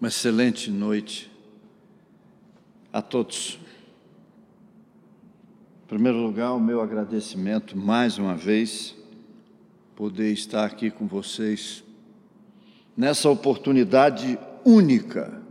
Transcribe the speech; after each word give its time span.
Uma 0.00 0.06
excelente 0.06 0.70
noite 0.70 1.28
a 2.92 3.02
todos. 3.02 3.58
Em 5.82 5.88
primeiro 5.88 6.18
lugar, 6.18 6.52
o 6.52 6.60
meu 6.60 6.80
agradecimento 6.80 7.76
mais 7.76 8.16
uma 8.16 8.36
vez 8.36 8.94
poder 9.96 10.32
estar 10.32 10.64
aqui 10.64 10.88
com 10.88 11.08
vocês 11.08 11.82
nessa 12.96 13.28
oportunidade 13.28 14.38
única 14.64 15.42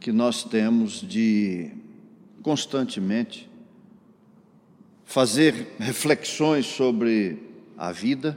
que 0.00 0.10
nós 0.10 0.42
temos 0.42 0.94
de 0.94 1.70
constantemente 2.42 3.48
fazer 5.04 5.76
reflexões 5.78 6.66
sobre 6.66 7.38
a 7.78 7.92
vida 7.92 8.36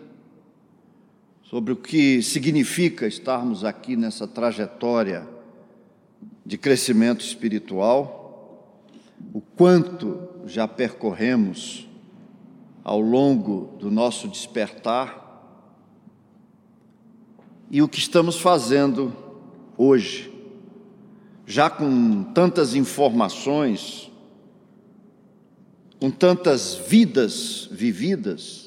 sobre 1.49 1.73
o 1.73 1.75
que 1.75 2.21
significa 2.23 3.05
estarmos 3.05 3.63
aqui 3.63 3.95
nessa 3.95 4.27
trajetória 4.27 5.27
de 6.45 6.57
crescimento 6.57 7.23
espiritual, 7.23 8.75
o 9.33 9.39
quanto 9.39 10.27
já 10.45 10.67
percorremos 10.67 11.87
ao 12.83 12.99
longo 12.99 13.77
do 13.79 13.91
nosso 13.91 14.27
despertar 14.27 15.23
e 17.69 17.81
o 17.81 17.87
que 17.87 17.99
estamos 17.99 18.39
fazendo 18.39 19.13
hoje, 19.77 20.31
já 21.45 21.69
com 21.69 22.23
tantas 22.23 22.73
informações, 22.73 24.11
com 25.99 26.09
tantas 26.09 26.75
vidas 26.75 27.67
vividas, 27.71 28.64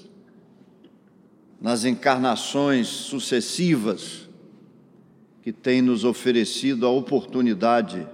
nas 1.61 1.85
encarnações 1.85 2.87
sucessivas 2.87 4.29
que 5.43 5.53
tem 5.53 5.83
nos 5.83 6.05
oferecido 6.05 6.87
a 6.87 6.91
oportunidade 6.91 8.07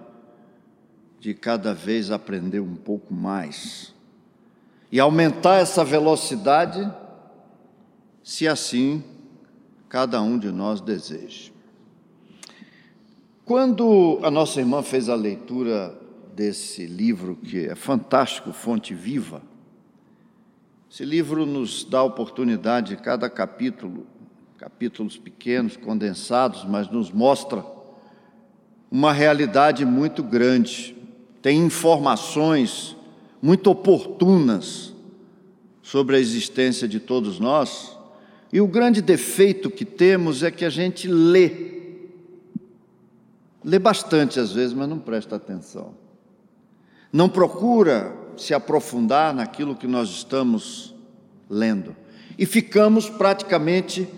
de 1.20 1.34
cada 1.34 1.74
vez 1.74 2.10
aprender 2.10 2.60
um 2.60 2.76
pouco 2.76 3.12
mais 3.12 3.94
e 4.90 5.00
aumentar 5.00 5.56
essa 5.56 5.84
velocidade, 5.84 6.88
se 8.22 8.46
assim 8.46 9.02
cada 9.88 10.22
um 10.22 10.38
de 10.38 10.52
nós 10.52 10.80
deseja. 10.80 11.50
Quando 13.44 14.20
a 14.22 14.30
nossa 14.30 14.60
irmã 14.60 14.82
fez 14.82 15.08
a 15.08 15.14
leitura 15.14 15.98
desse 16.34 16.86
livro, 16.86 17.36
que 17.36 17.66
é 17.66 17.74
fantástico, 17.74 18.52
Fonte 18.52 18.94
Viva, 18.94 19.42
esse 20.94 21.04
livro 21.04 21.44
nos 21.44 21.82
dá 21.82 21.98
a 21.98 22.04
oportunidade, 22.04 22.96
cada 22.96 23.28
capítulo, 23.28 24.06
capítulos 24.56 25.18
pequenos, 25.18 25.76
condensados, 25.76 26.64
mas 26.64 26.88
nos 26.88 27.10
mostra 27.10 27.66
uma 28.88 29.12
realidade 29.12 29.84
muito 29.84 30.22
grande. 30.22 30.96
Tem 31.42 31.58
informações 31.58 32.94
muito 33.42 33.72
oportunas 33.72 34.94
sobre 35.82 36.14
a 36.14 36.20
existência 36.20 36.86
de 36.86 37.00
todos 37.00 37.40
nós. 37.40 37.98
E 38.52 38.60
o 38.60 38.68
grande 38.68 39.02
defeito 39.02 39.72
que 39.72 39.84
temos 39.84 40.44
é 40.44 40.50
que 40.52 40.64
a 40.64 40.70
gente 40.70 41.08
lê. 41.08 41.72
Lê 43.64 43.80
bastante 43.80 44.38
às 44.38 44.52
vezes, 44.52 44.72
mas 44.72 44.88
não 44.88 45.00
presta 45.00 45.34
atenção. 45.34 45.92
Não 47.12 47.28
procura 47.28 48.23
se 48.36 48.54
aprofundar 48.54 49.34
naquilo 49.34 49.74
que 49.74 49.86
nós 49.86 50.08
estamos 50.08 50.94
lendo. 51.48 51.94
E 52.38 52.46
ficamos 52.46 53.08
praticamente 53.08 54.08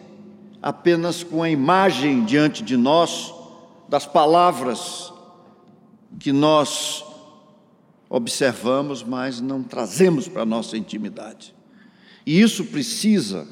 apenas 0.63 1.23
com 1.23 1.43
a 1.43 1.51
imagem 1.51 2.25
diante 2.25 2.63
de 2.63 2.77
nós 2.77 3.35
das 3.89 4.07
palavras 4.07 5.13
que 6.19 6.33
nós 6.33 7.05
observamos, 8.09 9.03
mas 9.03 9.41
não 9.41 9.63
trazemos 9.63 10.29
para 10.29 10.43
a 10.43 10.47
nossa 10.47 10.77
intimidade. 10.77 11.55
E 12.25 12.41
isso 12.41 12.65
precisa 12.65 13.47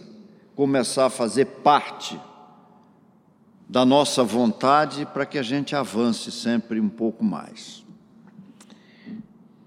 começar 0.57 1.07
a 1.07 1.11
fazer 1.11 1.47
parte 1.47 2.19
da 3.69 3.85
nossa 3.85 4.23
vontade 4.23 5.07
para 5.07 5.27
que 5.27 5.39
a 5.39 5.43
gente 5.43 5.75
avance 5.75 6.31
sempre 6.31 6.81
um 6.81 6.89
pouco 6.89 7.25
mais. 7.25 7.84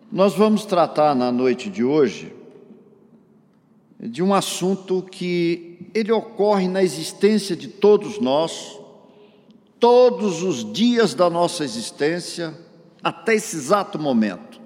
Nós 0.09 0.33
vamos 0.35 0.63
tratar 0.63 1.13
na 1.13 1.33
noite 1.33 1.69
de 1.69 1.83
hoje 1.83 2.33
de 3.99 4.23
um 4.23 4.33
assunto 4.33 5.01
que 5.01 5.89
ele 5.93 6.13
ocorre 6.13 6.65
na 6.65 6.81
existência 6.81 7.57
de 7.57 7.67
todos 7.67 8.17
nós, 8.17 8.79
todos 9.77 10.43
os 10.43 10.71
dias 10.71 11.13
da 11.13 11.29
nossa 11.29 11.65
existência, 11.65 12.57
até 13.03 13.35
esse 13.35 13.57
exato 13.57 13.99
momento. 13.99 14.61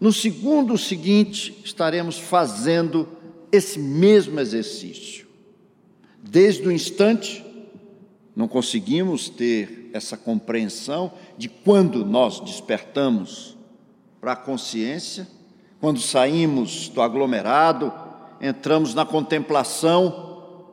No 0.00 0.10
segundo 0.14 0.78
seguinte, 0.78 1.60
estaremos 1.62 2.18
fazendo 2.18 3.06
esse 3.52 3.78
mesmo 3.78 4.40
exercício. 4.40 5.26
Desde 6.22 6.66
o 6.66 6.72
instante, 6.72 7.44
não 8.34 8.48
conseguimos 8.48 9.28
ter 9.28 9.90
essa 9.92 10.16
compreensão 10.16 11.12
de 11.36 11.50
quando 11.50 12.02
nós 12.02 12.40
despertamos 12.40 13.53
para 14.24 14.32
a 14.32 14.36
consciência, 14.36 15.28
quando 15.78 16.00
saímos 16.00 16.88
do 16.88 17.02
aglomerado, 17.02 17.92
entramos 18.40 18.94
na 18.94 19.04
contemplação, 19.04 20.64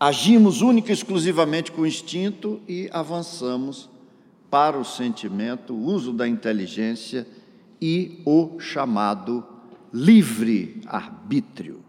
agimos 0.00 0.62
única 0.62 0.88
e 0.88 0.94
exclusivamente 0.94 1.70
com 1.70 1.82
o 1.82 1.86
instinto 1.86 2.58
e 2.66 2.88
avançamos 2.90 3.90
para 4.48 4.78
o 4.78 4.84
sentimento, 4.84 5.74
o 5.74 5.84
uso 5.84 6.10
da 6.10 6.26
inteligência 6.26 7.26
e 7.78 8.22
o 8.24 8.58
chamado 8.58 9.44
livre-arbítrio, 9.92 11.84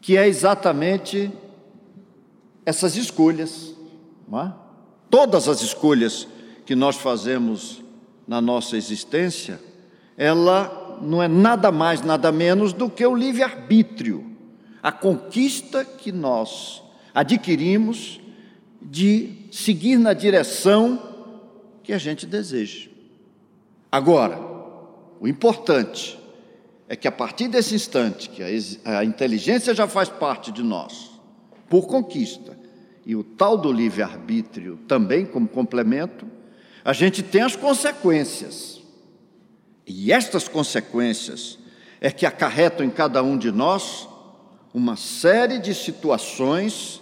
que 0.00 0.16
é 0.16 0.28
exatamente 0.28 1.28
essas 2.64 2.94
escolhas, 2.94 3.74
é? 4.32 4.52
todas 5.10 5.48
as 5.48 5.60
escolhas 5.60 6.28
que 6.64 6.76
nós 6.76 6.94
fazemos 6.94 7.82
na 8.28 8.40
nossa 8.40 8.76
existência 8.76 9.71
ela 10.16 10.98
não 11.02 11.22
é 11.22 11.28
nada 11.28 11.72
mais, 11.72 12.02
nada 12.02 12.30
menos 12.30 12.72
do 12.72 12.88
que 12.88 13.04
o 13.04 13.14
livre-arbítrio, 13.14 14.24
a 14.82 14.92
conquista 14.92 15.84
que 15.84 16.12
nós 16.12 16.82
adquirimos 17.14 18.20
de 18.80 19.46
seguir 19.50 19.96
na 19.96 20.12
direção 20.12 21.00
que 21.82 21.92
a 21.92 21.98
gente 21.98 22.26
deseja. 22.26 22.88
Agora, 23.90 24.38
o 25.20 25.28
importante 25.28 26.18
é 26.88 26.96
que 26.96 27.06
a 27.06 27.12
partir 27.12 27.48
desse 27.48 27.74
instante, 27.74 28.28
que 28.28 28.42
a, 28.84 29.04
inteligência 29.04 29.74
já 29.74 29.86
faz 29.86 30.08
parte 30.08 30.50
de 30.50 30.62
nós, 30.62 31.10
por 31.68 31.86
conquista, 31.86 32.58
e 33.04 33.16
o 33.16 33.24
tal 33.24 33.56
do 33.56 33.72
livre-arbítrio 33.72 34.78
também 34.86 35.26
como 35.26 35.48
complemento, 35.48 36.26
a 36.84 36.92
gente 36.92 37.22
tem 37.22 37.42
as 37.42 37.56
consequências 37.56 38.71
e 39.86 40.12
estas 40.12 40.48
consequências 40.48 41.58
é 42.00 42.10
que 42.10 42.26
acarretam 42.26 42.84
em 42.84 42.90
cada 42.90 43.22
um 43.22 43.36
de 43.36 43.50
nós 43.50 44.08
uma 44.72 44.96
série 44.96 45.58
de 45.58 45.74
situações 45.74 47.00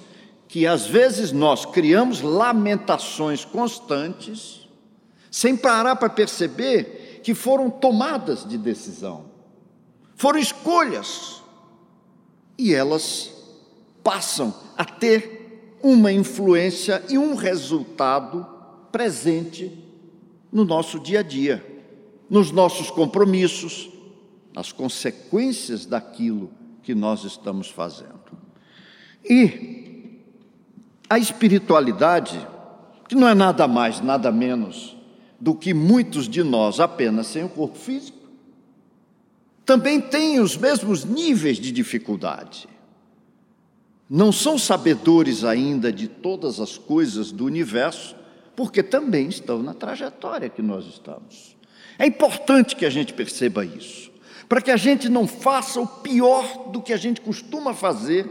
que 0.49 0.67
às 0.67 0.87
vezes 0.87 1.31
nós 1.31 1.65
criamos 1.65 2.21
lamentações 2.21 3.45
constantes, 3.45 4.69
sem 5.31 5.57
parar 5.57 5.95
para 5.95 6.11
perceber 6.11 7.21
que 7.23 7.35
foram 7.35 7.71
tomadas 7.71 8.45
de 8.45 8.59
decisão, 8.59 9.27
foram 10.17 10.41
escolhas, 10.41 11.41
e 12.59 12.75
elas 12.75 13.31
passam 14.03 14.53
a 14.77 14.85
ter 14.85 15.79
uma 15.83 16.13
influência 16.13 17.03
e 17.09 17.17
um 17.17 17.35
resultado 17.35 18.47
presente 18.91 19.73
no 20.53 20.65
nosso 20.65 20.99
dia 20.99 21.21
a 21.21 21.23
dia 21.23 21.70
nos 22.31 22.53
nossos 22.53 22.91
compromissos, 22.91 23.91
nas 24.55 24.71
consequências 24.71 25.85
daquilo 25.85 26.53
que 26.83 26.95
nós 26.95 27.25
estamos 27.25 27.69
fazendo. 27.69 28.21
E 29.29 30.21
a 31.09 31.19
espiritualidade, 31.19 32.39
que 33.09 33.17
não 33.17 33.27
é 33.27 33.35
nada 33.35 33.67
mais, 33.67 34.01
nada 34.01 34.31
menos 34.31 34.97
do 35.41 35.55
que 35.55 35.75
muitos 35.75 36.29
de 36.29 36.45
nós 36.45 36.79
apenas 36.79 37.27
sem 37.27 37.45
o 37.45 37.49
corpo 37.49 37.77
físico, 37.77 38.19
também 39.67 40.01
tem 40.01 40.39
os 40.39 40.57
mesmos 40.57 41.05
níveis 41.05 41.59
de 41.59 41.73
dificuldade. 41.73 42.69
Não 44.09 44.33
são 44.33 44.59
sabedores 44.59 45.45
ainda 45.45 45.93
de 45.93 46.09
todas 46.09 46.61
as 46.61 46.77
coisas 46.77 47.31
do 47.33 47.45
universo, 47.45 48.17
porque 48.57 48.83
também 48.83 49.29
estão 49.29 49.63
na 49.63 49.73
trajetória 49.73 50.49
que 50.49 50.63
nós 50.63 50.87
estamos. 50.87 51.60
É 52.01 52.07
importante 52.07 52.77
que 52.77 52.87
a 52.87 52.91
gente 52.91 53.13
perceba 53.13 53.63
isso, 53.63 54.11
para 54.49 54.63
que 54.63 54.71
a 54.71 54.77
gente 54.79 55.07
não 55.07 55.27
faça 55.27 55.79
o 55.79 55.87
pior 55.87 56.71
do 56.71 56.81
que 56.81 56.95
a 56.95 56.97
gente 56.97 57.21
costuma 57.21 57.75
fazer 57.75 58.27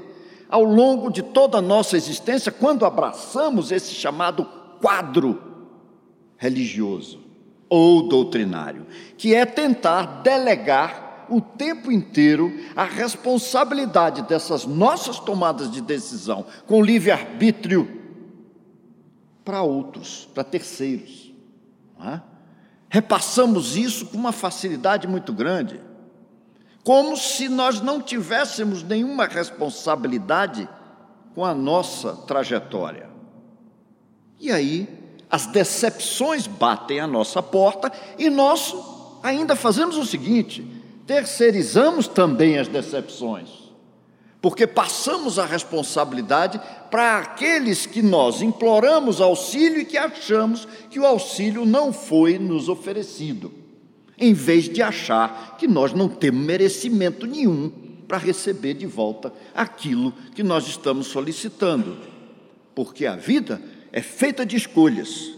ao 0.50 0.64
longo 0.64 1.12
de 1.12 1.22
toda 1.22 1.60
a 1.60 1.62
nossa 1.62 1.96
existência 1.96 2.52
quando 2.52 2.84
abraçamos 2.84 3.72
esse 3.72 3.94
chamado 3.94 4.44
quadro 4.82 5.40
religioso 6.36 7.20
ou 7.70 8.10
doutrinário, 8.10 8.88
que 9.16 9.36
é 9.36 9.46
tentar 9.46 10.24
delegar 10.24 11.28
o 11.30 11.40
tempo 11.40 11.92
inteiro 11.92 12.52
a 12.76 12.86
responsabilidade 12.86 14.24
dessas 14.24 14.66
nossas 14.66 15.20
tomadas 15.20 15.70
de 15.70 15.80
decisão 15.80 16.44
com 16.66 16.82
livre-arbítrio 16.82 17.88
para 19.46 19.62
outros, 19.62 20.28
para 20.34 20.44
terceiros. 20.44 21.32
É? 22.04 22.29
Repassamos 22.90 23.78
isso 23.78 24.08
com 24.08 24.18
uma 24.18 24.32
facilidade 24.32 25.08
muito 25.08 25.32
grande, 25.32 25.80
como 26.84 27.16
se 27.16 27.48
nós 27.48 27.82
não 27.82 28.02
tivéssemos 28.02 28.82
nenhuma 28.82 29.28
responsabilidade 29.28 30.68
com 31.36 31.46
a 31.46 31.54
nossa 31.54 32.14
trajetória. 32.14 33.08
E 34.40 34.52
aí 34.52 34.88
as 35.30 35.46
decepções 35.46 36.48
batem 36.48 37.00
à 37.00 37.06
nossa 37.06 37.44
porta 37.44 37.92
e 38.18 38.30
nós 38.30 38.76
ainda 39.22 39.56
fazemos 39.56 39.96
o 39.96 40.06
seguinte: 40.06 40.66
terceirizamos 41.06 42.08
também 42.08 42.58
as 42.58 42.68
decepções, 42.68 43.69
porque 44.42 44.66
passamos 44.66 45.38
a 45.38 45.46
responsabilidade 45.46 46.60
para 46.90 47.18
aqueles 47.18 47.86
que 47.86 48.02
nós 48.02 48.42
imploramos 48.42 49.20
auxílio 49.20 49.82
e 49.82 49.86
que 49.86 49.98
achamos 49.98 50.68
que 50.90 51.00
o 51.00 51.06
auxílio 51.06 51.66
não 51.66 51.92
foi 51.92 52.40
nos 52.40 52.70
oferecido, 52.70 53.52
em 54.18 54.34
vez 54.34 54.70
de 54.70 54.82
achar 54.82 55.58
que 55.58 55.68
nós 55.68 55.94
não 55.94 56.08
temos 56.08 56.42
merecimento 56.42 57.28
nenhum 57.28 57.72
para 58.08 58.18
receber 58.18 58.74
de 58.74 58.86
volta 58.86 59.34
aquilo 59.54 60.14
que 60.34 60.42
nós 60.42 60.68
estamos 60.68 61.08
solicitando, 61.08 61.98
porque 62.74 63.06
a 63.06 63.16
vida 63.16 63.62
é 63.92 64.02
feita 64.02 64.46
de 64.46 64.56
escolhas. 64.56 65.38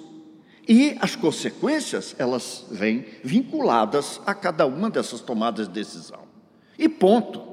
E 0.67 0.95
as 1.01 1.15
consequências, 1.15 2.15
elas 2.19 2.65
vêm 2.69 3.05
vinculadas 3.23 4.21
a 4.25 4.33
cada 4.33 4.65
uma 4.65 4.89
dessas 4.91 5.19
tomadas 5.19 5.67
de 5.67 5.73
decisão. 5.73 6.21
E 6.77 6.87
ponto. 6.87 7.50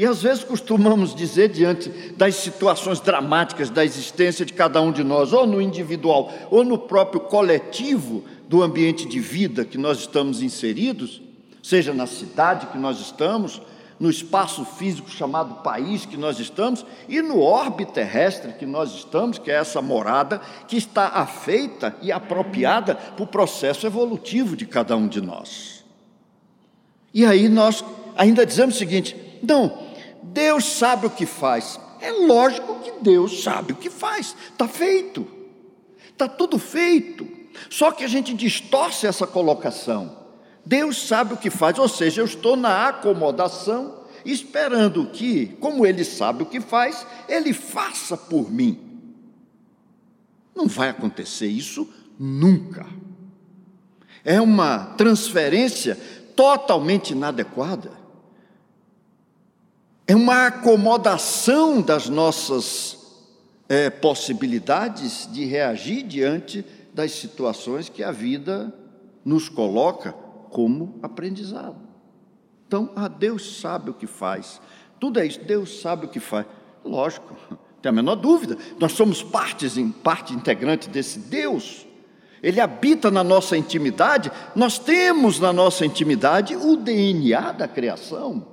E 0.00 0.06
às 0.06 0.22
vezes 0.22 0.42
costumamos 0.42 1.14
dizer, 1.14 1.50
diante 1.50 1.90
das 2.16 2.36
situações 2.36 3.00
dramáticas 3.00 3.68
da 3.68 3.84
existência 3.84 4.46
de 4.46 4.54
cada 4.54 4.80
um 4.80 4.90
de 4.90 5.04
nós, 5.04 5.34
ou 5.34 5.46
no 5.46 5.60
individual, 5.60 6.32
ou 6.50 6.64
no 6.64 6.78
próprio 6.78 7.20
coletivo 7.20 8.24
do 8.48 8.62
ambiente 8.62 9.06
de 9.06 9.20
vida 9.20 9.62
que 9.62 9.76
nós 9.76 9.98
estamos 9.98 10.40
inseridos, 10.40 11.20
seja 11.62 11.92
na 11.92 12.06
cidade 12.06 12.68
que 12.68 12.78
nós 12.78 12.98
estamos, 12.98 13.60
no 13.98 14.08
espaço 14.08 14.64
físico 14.64 15.10
chamado 15.10 15.56
país 15.56 16.06
que 16.06 16.16
nós 16.16 16.40
estamos 16.40 16.86
e 17.06 17.20
no 17.20 17.38
orbe 17.38 17.84
terrestre 17.84 18.54
que 18.54 18.64
nós 18.64 18.94
estamos, 18.94 19.38
que 19.38 19.50
é 19.50 19.56
essa 19.56 19.82
morada 19.82 20.40
que 20.66 20.78
está 20.78 21.08
afeita 21.08 21.94
e 22.00 22.10
apropriada 22.10 22.94
para 22.94 23.22
o 23.22 23.26
processo 23.26 23.86
evolutivo 23.86 24.56
de 24.56 24.64
cada 24.64 24.96
um 24.96 25.06
de 25.06 25.20
nós. 25.20 25.84
E 27.12 27.26
aí 27.26 27.50
nós 27.50 27.84
ainda 28.16 28.46
dizemos 28.46 28.76
o 28.76 28.78
seguinte: 28.78 29.14
não, 29.42 29.89
Deus 30.22 30.64
sabe 30.64 31.06
o 31.06 31.10
que 31.10 31.26
faz. 31.26 31.78
É 32.00 32.10
lógico 32.12 32.80
que 32.80 32.92
Deus 33.02 33.42
sabe 33.42 33.72
o 33.72 33.76
que 33.76 33.90
faz, 33.90 34.34
está 34.50 34.66
feito, 34.66 35.26
está 36.10 36.26
tudo 36.26 36.58
feito. 36.58 37.26
Só 37.68 37.92
que 37.92 38.04
a 38.04 38.08
gente 38.08 38.32
distorce 38.32 39.06
essa 39.06 39.26
colocação. 39.26 40.18
Deus 40.64 41.06
sabe 41.06 41.34
o 41.34 41.36
que 41.36 41.50
faz, 41.50 41.78
ou 41.78 41.88
seja, 41.88 42.20
eu 42.20 42.24
estou 42.24 42.56
na 42.56 42.88
acomodação, 42.88 44.00
esperando 44.24 45.06
que, 45.06 45.46
como 45.60 45.84
Ele 45.86 46.04
sabe 46.04 46.42
o 46.42 46.46
que 46.46 46.60
faz, 46.60 47.06
Ele 47.28 47.52
faça 47.52 48.16
por 48.16 48.50
mim. 48.50 48.78
Não 50.54 50.66
vai 50.66 50.88
acontecer 50.90 51.46
isso 51.46 51.88
nunca. 52.18 52.86
É 54.24 54.40
uma 54.40 54.94
transferência 54.96 55.98
totalmente 56.36 57.10
inadequada. 57.10 57.99
É 60.10 60.16
uma 60.16 60.48
acomodação 60.48 61.80
das 61.80 62.08
nossas 62.08 62.98
é, 63.68 63.88
possibilidades 63.88 65.28
de 65.32 65.44
reagir 65.44 66.02
diante 66.02 66.66
das 66.92 67.12
situações 67.12 67.88
que 67.88 68.02
a 68.02 68.10
vida 68.10 68.74
nos 69.24 69.48
coloca 69.48 70.12
como 70.50 70.98
aprendizado. 71.00 71.76
Então, 72.66 72.90
ah, 72.96 73.06
Deus 73.06 73.60
sabe 73.60 73.90
o 73.90 73.94
que 73.94 74.08
faz. 74.08 74.60
Tudo 74.98 75.20
é 75.20 75.26
isso, 75.26 75.44
Deus 75.44 75.80
sabe 75.80 76.06
o 76.06 76.08
que 76.08 76.18
faz. 76.18 76.44
Lógico, 76.84 77.36
tem 77.80 77.90
a 77.90 77.92
menor 77.92 78.16
dúvida. 78.16 78.58
Nós 78.80 78.90
somos 78.90 79.22
partes, 79.22 79.76
parte 80.02 80.34
integrante 80.34 80.88
desse 80.88 81.20
Deus. 81.20 81.86
Ele 82.42 82.60
habita 82.60 83.12
na 83.12 83.22
nossa 83.22 83.56
intimidade. 83.56 84.32
Nós 84.56 84.76
temos 84.76 85.38
na 85.38 85.52
nossa 85.52 85.86
intimidade 85.86 86.56
o 86.56 86.74
DNA 86.74 87.52
da 87.52 87.68
criação. 87.68 88.49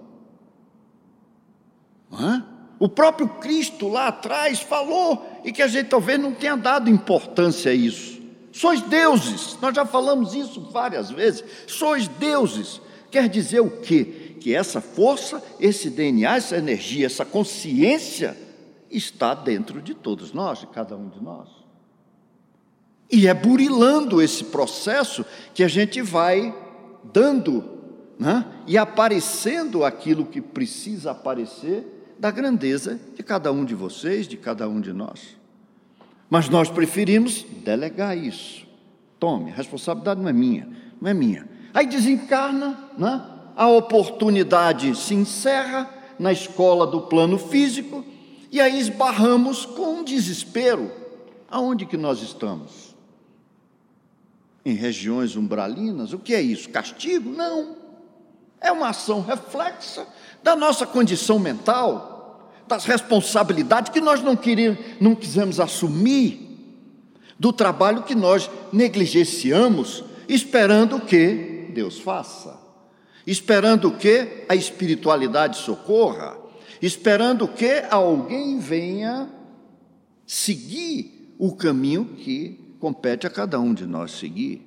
O 2.80 2.88
próprio 2.88 3.28
Cristo 3.28 3.88
lá 3.88 4.08
atrás 4.08 4.60
falou 4.60 5.42
e 5.44 5.52
que 5.52 5.62
a 5.62 5.68
gente 5.68 5.88
talvez 5.88 6.20
não 6.20 6.34
tenha 6.34 6.56
dado 6.56 6.90
importância 6.90 7.72
a 7.72 7.76
isso. 7.76 8.18
Sois 8.52 8.82
deuses, 8.82 9.58
nós 9.62 9.76
já 9.76 9.86
falamos 9.86 10.34
isso 10.34 10.62
várias 10.72 11.10
vezes. 11.10 11.44
Sois 11.68 12.08
deuses. 12.08 12.82
Quer 13.12 13.30
dizer 13.30 13.62
o 13.62 13.70
quê? 13.82 14.36
Que 14.40 14.54
essa 14.54 14.82
força, 14.82 15.44
esse 15.60 15.90
DNA, 15.90 16.38
essa 16.38 16.58
energia, 16.58 17.06
essa 17.06 17.26
consciência 17.26 18.38
está 18.90 19.34
dentro 19.34 19.82
de 19.82 19.94
todos 19.94 20.32
nós, 20.32 20.60
de 20.60 20.68
cada 20.68 20.96
um 20.96 21.10
de 21.10 21.22
nós. 21.22 21.50
E 23.12 23.28
é 23.28 23.34
burilando 23.34 24.22
esse 24.22 24.44
processo 24.46 25.26
que 25.54 25.64
a 25.64 25.68
gente 25.68 26.02
vai 26.02 26.54
dando 27.04 27.64
né? 28.20 28.46
e 28.66 28.78
aparecendo 28.78 29.84
aquilo 29.84 30.26
que 30.26 30.42
precisa 30.42 31.12
aparecer 31.12 31.97
da 32.20 32.32
grandeza 32.32 33.00
de 33.16 33.24
cada 33.24 33.52
um 33.52 33.64
de 33.64 33.76
vocês, 33.76 34.28
de 34.28 34.38
cada 34.38 34.68
um 34.68 34.82
de 34.82 34.94
nós. 34.94 35.38
Mas 36.30 36.50
nós 36.50 36.70
preferimos 36.70 37.46
delegar 37.64 38.18
isso. 38.18 38.66
Tome, 39.20 39.52
a 39.52 39.56
responsabilidade 39.56 40.22
não 40.22 40.30
é 40.30 40.34
minha, 40.34 40.68
não 41.02 41.10
é 41.10 41.14
minha. 41.14 41.48
Aí 41.74 41.88
desencarna, 41.88 42.78
né? 42.98 43.26
a 43.56 43.68
oportunidade 43.68 44.96
se 44.96 45.14
encerra 45.14 45.90
na 46.20 46.32
escola 46.32 46.86
do 46.86 47.02
plano 47.02 47.38
físico 47.38 48.06
e 48.52 48.62
aí 48.62 48.80
esbarramos 48.80 49.66
com 49.66 50.00
um 50.00 50.04
desespero. 50.04 50.92
Aonde 51.50 51.86
que 51.86 51.98
nós 51.98 52.22
estamos? 52.22 52.96
Em 54.66 54.74
regiões 54.74 55.36
umbralinas? 55.36 56.14
O 56.14 56.20
que 56.20 56.36
é 56.36 56.42
isso? 56.42 56.70
Castigo? 56.70 57.30
Não. 57.30 57.78
É 58.60 58.72
uma 58.72 58.90
ação 58.90 59.22
reflexa 59.22 60.06
da 60.48 60.56
nossa 60.56 60.88
condição 60.88 61.38
mental 61.38 62.54
das 62.70 62.86
responsabilidades 62.86 63.92
que 63.92 64.00
nós 64.00 64.24
não, 64.24 64.34
queríamos, 64.34 64.80
não 64.98 65.14
quisemos 65.14 65.60
assumir, 65.60 66.46
do 67.38 67.52
trabalho 67.52 68.04
que 68.04 68.16
nós 68.16 68.50
negligenciamos, 68.72 70.06
esperando 70.28 71.02
que 71.02 71.70
Deus 71.74 72.00
faça, 72.00 72.58
esperando 73.28 73.92
que 73.92 74.46
a 74.48 74.56
espiritualidade 74.56 75.58
socorra, 75.58 76.38
esperando 76.82 77.46
que 77.46 77.84
alguém 77.92 78.58
venha 78.58 79.30
seguir 80.26 81.36
o 81.38 81.54
caminho 81.58 82.06
que 82.06 82.74
compete 82.80 83.28
a 83.28 83.30
cada 83.30 83.60
um 83.60 83.74
de 83.74 83.86
nós 83.86 84.12
seguir. 84.12 84.66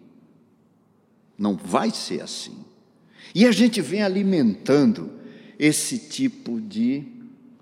Não 1.38 1.56
vai 1.56 1.90
ser 1.90 2.20
assim. 2.20 2.66
E 3.34 3.46
a 3.46 3.52
gente 3.52 3.80
vem 3.80 4.02
alimentando 4.02 5.19
esse 5.60 5.98
tipo 5.98 6.58
de 6.58 7.04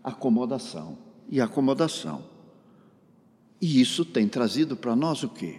acomodação 0.04 0.96
e 1.28 1.40
acomodação. 1.40 2.22
E 3.60 3.80
isso 3.80 4.04
tem 4.04 4.28
trazido 4.28 4.76
para 4.76 4.94
nós 4.94 5.24
o 5.24 5.28
quê? 5.28 5.56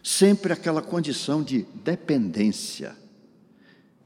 Sempre 0.00 0.52
aquela 0.52 0.80
condição 0.80 1.42
de 1.42 1.66
dependência. 1.82 2.96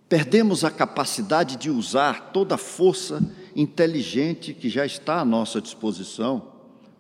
Perdemos 0.09 0.65
a 0.65 0.71
capacidade 0.71 1.57
de 1.57 1.69
usar 1.69 2.33
toda 2.33 2.55
a 2.55 2.59
força 2.59 3.23
inteligente 3.55 4.55
que 4.55 4.71
já 4.71 4.87
está 4.87 5.21
à 5.21 5.25
nossa 5.25 5.61
disposição 5.61 6.53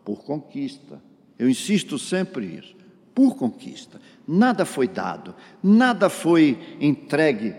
por 0.04 0.22
conquista. 0.22 1.02
Eu 1.38 1.48
insisto 1.48 1.98
sempre 1.98 2.44
isso, 2.58 2.76
por 3.14 3.36
conquista. 3.36 3.98
Nada 4.28 4.66
foi 4.66 4.86
dado, 4.86 5.34
nada 5.62 6.10
foi 6.10 6.76
entregue 6.78 7.54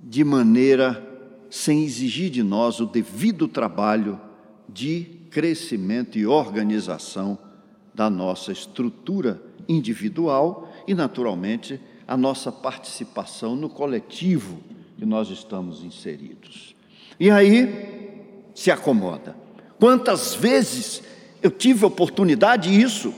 de 0.00 0.24
maneira 0.24 1.09
sem 1.50 1.84
exigir 1.84 2.30
de 2.30 2.42
nós 2.42 2.80
o 2.80 2.86
devido 2.86 3.48
trabalho 3.48 4.18
de 4.68 5.18
crescimento 5.30 6.16
e 6.16 6.26
organização 6.26 7.36
da 7.92 8.08
nossa 8.08 8.52
estrutura 8.52 9.42
individual 9.68 10.72
e, 10.86 10.94
naturalmente, 10.94 11.80
a 12.06 12.16
nossa 12.16 12.50
participação 12.50 13.56
no 13.56 13.68
coletivo 13.68 14.58
que 14.96 15.04
nós 15.04 15.28
estamos 15.28 15.82
inseridos. 15.82 16.74
E 17.18 17.30
aí 17.30 18.12
se 18.54 18.70
acomoda. 18.70 19.36
Quantas 19.78 20.34
vezes 20.34 21.02
eu 21.42 21.50
tive 21.50 21.84
oportunidade, 21.84 22.68
isso, 22.70 23.12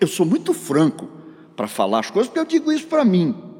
eu 0.00 0.06
sou 0.06 0.24
muito 0.24 0.52
franco 0.52 1.08
para 1.54 1.68
falar 1.68 2.00
as 2.00 2.10
coisas, 2.10 2.28
porque 2.28 2.40
eu 2.40 2.44
digo 2.44 2.72
isso 2.72 2.86
para 2.86 3.04
mim. 3.04 3.51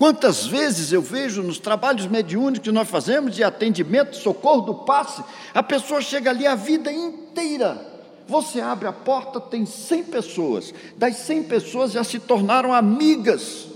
Quantas 0.00 0.46
vezes 0.46 0.94
eu 0.94 1.02
vejo 1.02 1.42
nos 1.42 1.58
trabalhos 1.58 2.06
mediúnicos 2.06 2.64
que 2.64 2.72
nós 2.72 2.88
fazemos 2.88 3.36
de 3.36 3.44
atendimento, 3.44 4.16
socorro 4.16 4.62
do 4.62 4.74
passe, 4.76 5.22
a 5.52 5.62
pessoa 5.62 6.00
chega 6.00 6.30
ali 6.30 6.46
a 6.46 6.54
vida 6.54 6.90
inteira. 6.90 7.86
Você 8.26 8.62
abre 8.62 8.88
a 8.88 8.94
porta, 8.94 9.38
tem 9.38 9.66
100 9.66 10.04
pessoas. 10.04 10.72
Das 10.96 11.16
100 11.16 11.42
pessoas 11.42 11.92
já 11.92 12.02
se 12.02 12.18
tornaram 12.18 12.72
amigas, 12.72 13.68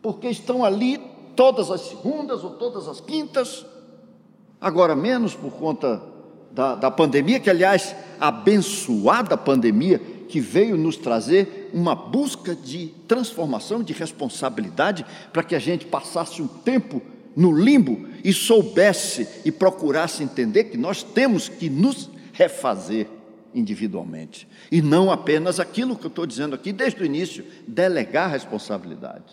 porque 0.00 0.28
estão 0.28 0.64
ali 0.64 0.98
todas 1.34 1.68
as 1.68 1.80
segundas 1.80 2.44
ou 2.44 2.50
todas 2.50 2.86
as 2.86 3.00
quintas. 3.00 3.66
Agora 4.60 4.94
menos 4.94 5.34
por 5.34 5.50
conta 5.54 6.00
da, 6.52 6.76
da 6.76 6.92
pandemia, 6.92 7.40
que 7.40 7.50
aliás, 7.50 7.92
abençoada 8.20 9.36
pandemia, 9.36 10.00
que 10.34 10.40
veio 10.40 10.76
nos 10.76 10.96
trazer 10.96 11.70
uma 11.72 11.94
busca 11.94 12.56
de 12.56 12.88
transformação, 13.06 13.84
de 13.84 13.92
responsabilidade, 13.92 15.06
para 15.32 15.44
que 15.44 15.54
a 15.54 15.60
gente 15.60 15.86
passasse 15.86 16.42
um 16.42 16.48
tempo 16.48 17.00
no 17.36 17.56
limbo 17.56 18.08
e 18.24 18.32
soubesse 18.32 19.28
e 19.44 19.52
procurasse 19.52 20.24
entender 20.24 20.64
que 20.64 20.76
nós 20.76 21.04
temos 21.04 21.48
que 21.48 21.70
nos 21.70 22.10
refazer 22.32 23.06
individualmente. 23.54 24.48
E 24.72 24.82
não 24.82 25.08
apenas 25.08 25.60
aquilo 25.60 25.94
que 25.94 26.04
eu 26.04 26.08
estou 26.08 26.26
dizendo 26.26 26.56
aqui 26.56 26.72
desde 26.72 27.00
o 27.00 27.06
início, 27.06 27.44
delegar 27.64 28.28
responsabilidade. 28.28 29.32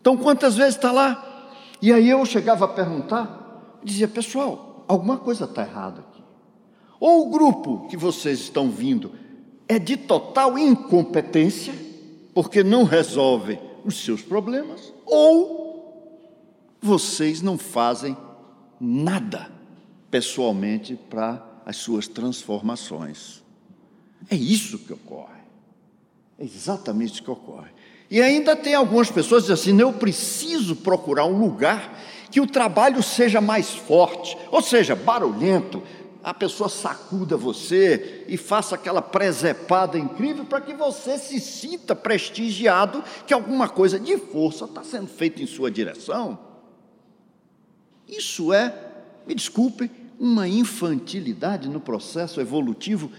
Então, 0.00 0.16
quantas 0.16 0.56
vezes 0.56 0.76
está 0.76 0.90
lá? 0.90 1.52
E 1.82 1.92
aí 1.92 2.08
eu 2.08 2.24
chegava 2.24 2.64
a 2.64 2.68
perguntar, 2.68 3.78
dizia, 3.84 4.08
pessoal, 4.08 4.82
alguma 4.88 5.18
coisa 5.18 5.44
está 5.44 5.60
errada 5.60 6.00
aqui. 6.00 6.22
Ou 6.98 7.26
o 7.26 7.30
grupo 7.30 7.86
que 7.88 7.98
vocês 7.98 8.40
estão 8.40 8.70
vindo 8.70 9.22
é 9.68 9.78
de 9.78 9.96
total 9.96 10.58
incompetência, 10.58 11.74
porque 12.32 12.62
não 12.62 12.84
resolve 12.84 13.58
os 13.84 14.04
seus 14.04 14.22
problemas, 14.22 14.92
ou 15.06 15.64
vocês 16.80 17.40
não 17.40 17.56
fazem 17.56 18.16
nada 18.80 19.50
pessoalmente 20.10 20.94
para 21.08 21.42
as 21.64 21.76
suas 21.76 22.06
transformações. 22.06 23.42
É 24.30 24.34
isso 24.34 24.78
que 24.78 24.92
ocorre. 24.92 25.42
É 26.38 26.44
exatamente 26.44 27.14
isso 27.14 27.22
que 27.22 27.30
ocorre. 27.30 27.70
E 28.10 28.20
ainda 28.20 28.54
tem 28.54 28.74
algumas 28.74 29.10
pessoas 29.10 29.44
que 29.44 29.52
dizem 29.52 29.72
assim: 29.72 29.80
eu 29.80 29.92
preciso 29.92 30.76
procurar 30.76 31.24
um 31.24 31.38
lugar 31.38 31.98
que 32.30 32.40
o 32.40 32.46
trabalho 32.46 33.02
seja 33.02 33.40
mais 33.40 33.70
forte, 33.70 34.36
ou 34.50 34.60
seja, 34.60 34.94
barulhento, 34.94 35.82
a 36.24 36.32
pessoa 36.32 36.70
sacuda 36.70 37.36
você 37.36 38.24
e 38.26 38.38
faça 38.38 38.74
aquela 38.74 39.02
presepada 39.02 39.98
incrível 39.98 40.46
para 40.46 40.62
que 40.62 40.72
você 40.72 41.18
se 41.18 41.38
sinta 41.38 41.94
prestigiado 41.94 43.04
que 43.26 43.34
alguma 43.34 43.68
coisa 43.68 44.00
de 44.00 44.16
força 44.16 44.64
está 44.64 44.82
sendo 44.82 45.08
feita 45.08 45.42
em 45.42 45.46
sua 45.46 45.70
direção. 45.70 46.38
Isso 48.08 48.54
é, 48.54 48.74
me 49.26 49.34
desculpe, 49.34 49.90
uma 50.18 50.48
infantilidade 50.48 51.68
no 51.68 51.78
processo 51.78 52.40
evolutivo 52.40 53.12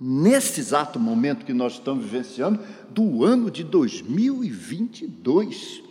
nesse 0.00 0.60
exato 0.60 1.00
momento 1.00 1.44
que 1.44 1.52
nós 1.52 1.72
estamos 1.72 2.04
vivenciando 2.04 2.60
do 2.90 3.24
ano 3.24 3.50
de 3.50 3.64
2022, 3.64 5.82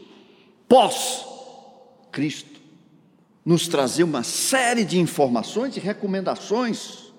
pós 0.68 1.26
Cristo 2.12 2.53
nos 3.46 3.68
trazer 3.68 4.04
uma 4.04 4.24
série 4.24 4.86
de 4.86 5.00
informações 5.00 5.76
e 5.76 5.80
recomendações. 5.80 7.14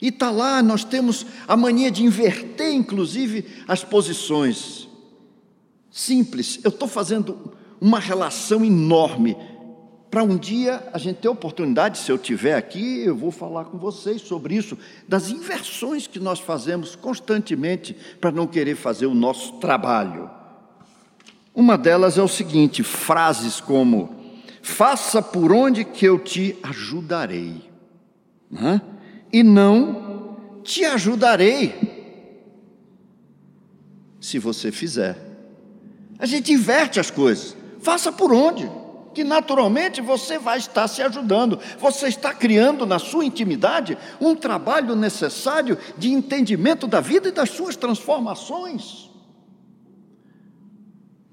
E 0.00 0.08
está 0.08 0.30
lá, 0.30 0.62
nós 0.62 0.84
temos 0.84 1.26
a 1.46 1.56
mania 1.56 1.90
de 1.90 2.04
inverter, 2.04 2.72
inclusive, 2.72 3.46
as 3.68 3.84
posições. 3.84 4.88
Simples, 5.90 6.60
eu 6.64 6.70
estou 6.70 6.88
fazendo 6.88 7.52
uma 7.80 7.98
relação 7.98 8.64
enorme. 8.64 9.36
Para 10.10 10.22
um 10.22 10.36
dia 10.36 10.88
a 10.92 10.98
gente 10.98 11.16
ter 11.16 11.28
oportunidade, 11.28 11.98
se 11.98 12.10
eu 12.10 12.16
tiver 12.16 12.54
aqui, 12.54 13.00
eu 13.00 13.16
vou 13.16 13.30
falar 13.30 13.64
com 13.64 13.78
vocês 13.78 14.22
sobre 14.22 14.54
isso, 14.54 14.78
das 15.08 15.28
inversões 15.30 16.06
que 16.06 16.20
nós 16.20 16.38
fazemos 16.38 16.94
constantemente 16.96 17.96
para 18.20 18.30
não 18.30 18.46
querer 18.46 18.76
fazer 18.76 19.06
o 19.06 19.14
nosso 19.14 19.54
trabalho. 19.54 20.30
Uma 21.54 21.76
delas 21.76 22.16
é 22.16 22.22
o 22.22 22.28
seguinte: 22.28 22.82
frases 22.82 23.60
como 23.60 24.13
faça 24.64 25.20
por 25.20 25.52
onde 25.52 25.84
que 25.84 26.06
eu 26.06 26.18
te 26.18 26.56
ajudarei, 26.62 27.70
né? 28.50 28.80
e 29.30 29.42
não 29.42 30.38
te 30.64 30.86
ajudarei 30.86 31.92
se 34.18 34.38
você 34.38 34.72
fizer. 34.72 35.18
A 36.18 36.24
gente 36.24 36.50
inverte 36.50 36.98
as 36.98 37.10
coisas, 37.10 37.54
faça 37.78 38.10
por 38.10 38.32
onde, 38.32 38.70
que 39.12 39.22
naturalmente 39.22 40.00
você 40.00 40.38
vai 40.38 40.56
estar 40.56 40.88
se 40.88 41.02
ajudando, 41.02 41.60
você 41.78 42.06
está 42.06 42.32
criando 42.32 42.86
na 42.86 42.98
sua 42.98 43.26
intimidade 43.26 43.98
um 44.18 44.34
trabalho 44.34 44.96
necessário 44.96 45.76
de 45.98 46.10
entendimento 46.10 46.86
da 46.86 47.00
vida 47.00 47.28
e 47.28 47.32
das 47.32 47.50
suas 47.50 47.76
transformações. 47.76 49.10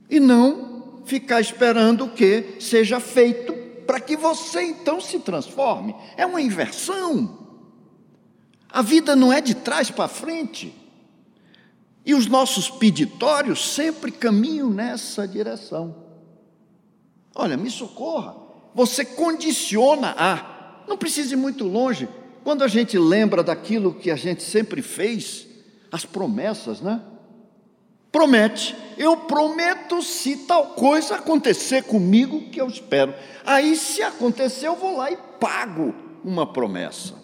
E 0.09 0.19
não 0.19 0.70
ficar 1.05 1.41
esperando 1.41 2.09
que 2.09 2.57
seja 2.59 2.99
feito 2.99 3.53
para 3.85 3.99
que 3.99 4.15
você 4.15 4.61
então 4.61 5.01
se 5.01 5.19
transforme. 5.19 5.95
É 6.15 6.25
uma 6.25 6.41
inversão. 6.41 7.39
A 8.69 8.81
vida 8.81 9.15
não 9.15 9.33
é 9.33 9.41
de 9.41 9.53
trás 9.53 9.91
para 9.91 10.07
frente. 10.07 10.73
E 12.05 12.15
os 12.15 12.25
nossos 12.27 12.69
peditórios 12.69 13.73
sempre 13.73 14.11
caminham 14.11 14.69
nessa 14.69 15.27
direção. 15.27 15.95
Olha, 17.35 17.57
me 17.57 17.69
socorra. 17.69 18.35
Você 18.73 19.03
condiciona 19.05 20.15
a. 20.17 20.83
Não 20.87 20.97
precisa 20.97 21.33
ir 21.33 21.37
muito 21.37 21.65
longe. 21.65 22.07
Quando 22.43 22.63
a 22.63 22.67
gente 22.67 22.97
lembra 22.97 23.43
daquilo 23.43 23.93
que 23.93 24.09
a 24.09 24.15
gente 24.15 24.41
sempre 24.41 24.81
fez, 24.81 25.47
as 25.91 26.05
promessas, 26.05 26.81
né? 26.81 27.01
Promete. 28.11 28.75
Eu 28.97 29.17
prometo 29.17 30.01
se 30.01 30.37
tal 30.45 30.67
coisa 30.67 31.15
acontecer 31.15 31.83
comigo 31.83 32.49
que 32.49 32.61
eu 32.61 32.67
espero. 32.67 33.13
Aí, 33.45 33.75
se 33.75 34.01
acontecer, 34.03 34.67
eu 34.67 34.75
vou 34.75 34.97
lá 34.97 35.11
e 35.11 35.17
pago 35.39 35.95
uma 36.23 36.45
promessa. 36.45 37.15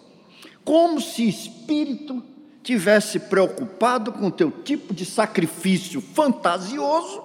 Como 0.64 1.00
se 1.00 1.28
espírito 1.28 2.22
tivesse 2.62 3.18
preocupado 3.20 4.12
com 4.12 4.30
teu 4.30 4.50
tipo 4.50 4.92
de 4.92 5.04
sacrifício 5.04 6.00
fantasioso, 6.00 7.22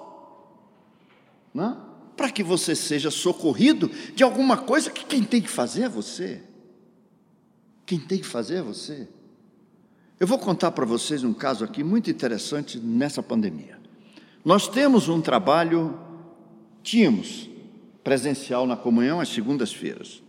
né? 1.52 1.76
para 2.16 2.30
que 2.30 2.42
você 2.42 2.74
seja 2.74 3.10
socorrido 3.10 3.90
de 4.14 4.22
alguma 4.22 4.56
coisa 4.56 4.90
que 4.90 5.04
quem 5.04 5.22
tem 5.22 5.42
que 5.42 5.50
fazer 5.50 5.82
é 5.82 5.88
você. 5.88 6.42
Quem 7.84 7.98
tem 7.98 8.18
que 8.18 8.26
fazer 8.26 8.56
é 8.56 8.62
você. 8.62 9.08
Eu 10.18 10.28
vou 10.28 10.38
contar 10.38 10.70
para 10.70 10.86
vocês 10.86 11.24
um 11.24 11.34
caso 11.34 11.64
aqui 11.64 11.82
muito 11.82 12.08
interessante 12.08 12.78
nessa 12.78 13.20
pandemia. 13.20 13.76
Nós 14.44 14.68
temos 14.68 15.08
um 15.08 15.20
trabalho, 15.20 15.98
tínhamos 16.84 17.50
presencial 18.04 18.64
na 18.64 18.76
comunhão 18.76 19.20
às 19.20 19.28
segundas-feiras. 19.28 20.22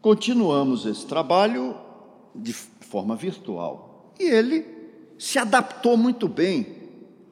Continuamos 0.00 0.86
esse 0.86 1.04
trabalho 1.04 1.76
de 2.34 2.54
forma 2.54 3.14
virtual. 3.14 4.14
E 4.18 4.24
ele 4.24 4.64
se 5.18 5.38
adaptou 5.38 5.98
muito 5.98 6.26
bem, 6.26 6.66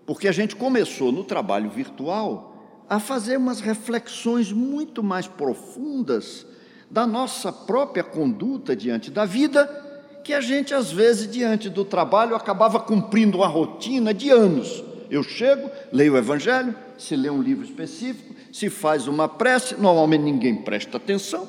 porque 0.05 0.29
a 0.29 0.33
gente 0.33 0.55
começou 0.55 1.11
no 1.11 1.25
trabalho 1.25 1.71
virtual 1.71 2.85
a 2.91 3.01
fazer 3.01 3.39
umas 3.39 3.61
reflexões 3.61 4.53
muito 4.53 5.03
mais 5.03 5.27
profundas 5.27 6.47
da 6.91 7.07
nossa 7.07 7.51
própria 7.51 8.05
conduta 8.05 8.77
diante 8.77 9.11
da 9.11 9.25
vida 9.25 9.86
que 10.27 10.35
a 10.35 10.41
gente, 10.41 10.75
às 10.75 10.91
vezes, 10.91 11.31
diante 11.31 11.71
do 11.71 11.85
trabalho, 11.85 12.35
acabava 12.35 12.81
cumprindo 12.81 13.39
uma 13.39 13.47
rotina 13.47 14.13
de 14.13 14.29
anos. 14.29 14.83
Eu 15.09 15.23
chego, 15.23 15.71
leio 15.93 16.15
o 16.15 16.19
Evangelho, 16.19 16.75
se 16.99 17.15
lê 17.15 17.31
um 17.31 17.41
livro 17.41 17.65
específico, 17.65 18.35
se 18.53 18.69
faz 18.69 19.07
uma 19.07 19.29
prece, 19.29 19.77
normalmente 19.77 20.23
ninguém 20.23 20.57
presta 20.57 20.97
atenção. 20.97 21.49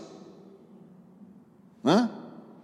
Hã? 1.83 2.11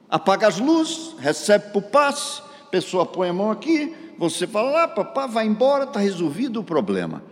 Apaga 0.07 0.47
as 0.47 0.59
luzes, 0.59 1.15
recebe 1.17 1.71
por 1.71 1.81
passe, 1.81 2.43
pessoa 2.69 3.07
põe 3.07 3.29
a 3.29 3.33
mão 3.33 3.49
aqui, 3.49 3.95
você 4.15 4.45
fala 4.45 4.69
lá, 4.69 4.87
papá, 4.87 5.25
vai 5.25 5.47
embora, 5.47 5.85
está 5.85 5.99
resolvido 5.99 6.59
o 6.59 6.63
problema. 6.63 7.23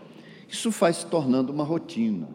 Isso 0.49 0.71
vai 0.71 0.91
se 0.91 1.05
tornando 1.05 1.53
uma 1.53 1.63
rotina, 1.63 2.29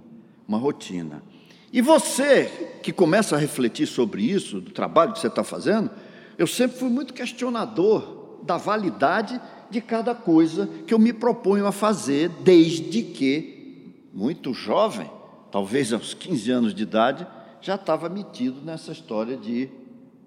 uma 0.47 0.59
rotina. 0.59 1.25
E 1.73 1.81
você 1.81 2.79
que 2.85 2.93
começa 2.93 3.35
a 3.35 3.39
refletir 3.39 3.89
sobre 3.89 4.23
isso, 4.23 4.61
do 4.61 4.71
trabalho 4.71 5.13
que 5.13 5.19
você 5.19 5.27
está 5.27 5.43
fazendo, 5.43 5.91
eu 6.39 6.47
sempre 6.47 6.79
fui 6.79 6.89
muito 6.89 7.15
questionador 7.15 8.39
da 8.43 8.57
validade 8.57 9.41
de 9.71 9.81
cada 9.81 10.15
coisa 10.15 10.69
que 10.87 10.95
eu 10.95 10.99
me 10.99 11.13
proponho 11.13 11.67
a 11.67 11.73
fazer, 11.73 12.29
desde 12.43 13.03
que, 13.03 13.95
muito 14.13 14.55
jovem, 14.55 15.11
talvez 15.51 15.93
aos 15.93 16.15
15 16.15 16.51
anos 16.51 16.75
de 16.75 16.83
idade, 16.83 17.27
já 17.61 17.75
estava 17.75 18.09
metido 18.09 18.61
nessa 18.65 18.93
história 18.93 19.37
de, 19.37 19.69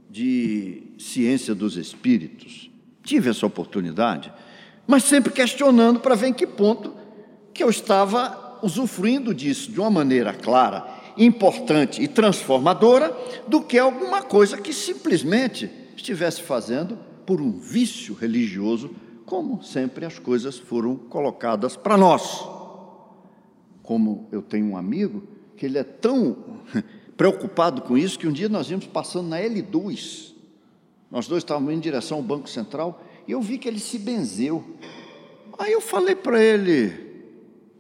de 0.10 0.84
ciência 0.98 1.56
dos 1.56 1.78
espíritos. 1.78 2.70
Tive 3.04 3.30
essa 3.30 3.46
oportunidade, 3.46 4.32
mas 4.86 5.04
sempre 5.04 5.32
questionando 5.32 6.00
para 6.00 6.16
ver 6.16 6.28
em 6.28 6.34
que 6.34 6.46
ponto 6.46 6.94
que 7.54 7.64
eu 7.64 7.70
estava 7.70 8.60
usufruindo 8.62 9.34
disso 9.34 9.72
de 9.72 9.80
uma 9.80 9.90
maneira 9.90 10.34
clara, 10.34 10.86
importante 11.18 12.02
e 12.02 12.08
transformadora, 12.08 13.16
do 13.48 13.62
que 13.62 13.78
alguma 13.78 14.22
coisa 14.22 14.58
que 14.58 14.74
simplesmente 14.74 15.79
estivesse 16.00 16.42
fazendo 16.42 16.98
por 17.26 17.42
um 17.42 17.52
vício 17.52 18.14
religioso, 18.14 18.92
como 19.26 19.62
sempre 19.62 20.06
as 20.06 20.18
coisas 20.18 20.58
foram 20.58 20.96
colocadas 20.96 21.76
para 21.76 21.98
nós. 21.98 22.48
Como 23.84 24.28
eu 24.32 24.42
tenho 24.42 24.66
um 24.68 24.78
amigo 24.78 25.24
que 25.56 25.66
ele 25.66 25.78
é 25.78 25.84
tão 25.84 26.38
preocupado 27.16 27.82
com 27.82 27.98
isso 27.98 28.18
que 28.18 28.28
um 28.28 28.32
dia 28.32 28.50
nós 28.50 28.70
íamos 28.70 28.88
passando 28.88 29.28
na 29.28 29.38
L2. 29.38 30.34
Nós 31.12 31.28
dois 31.28 31.44
estávamos 31.44 31.74
em 31.74 31.80
direção 31.80 32.18
ao 32.18 32.24
Banco 32.24 32.50
Central 32.50 33.04
e 33.28 33.32
eu 33.32 33.42
vi 33.42 33.58
que 33.58 33.68
ele 33.68 33.80
se 33.80 34.00
benzeu. 34.00 34.64
Aí 35.58 35.74
eu 35.74 35.82
falei 35.82 36.16
para 36.16 36.42
ele, 36.42 36.94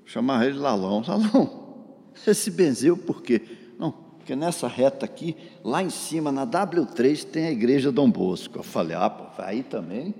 chamar 0.05 0.45
ele 0.45 0.57
Lalão, 0.57 1.01
Lalão, 1.07 1.79
você 2.13 2.33
se 2.33 2.51
benzeu 2.51 2.97
por 2.97 3.21
quê? 3.21 3.41
Não, 3.77 4.08
porque 4.29 4.35
nessa 4.35 4.67
reta 4.67 5.07
aqui, 5.07 5.35
lá 5.63 5.81
em 5.81 5.89
cima, 5.89 6.31
na 6.31 6.45
W3, 6.45 7.23
tem 7.23 7.47
a 7.47 7.51
igreja 7.51 7.91
Dom 7.91 8.11
Bosco. 8.11 8.59
Eu 8.59 8.63
falei, 8.63 8.95
ah, 8.95 9.09
pô, 9.09 9.23
aí 9.39 9.63
também, 9.63 10.13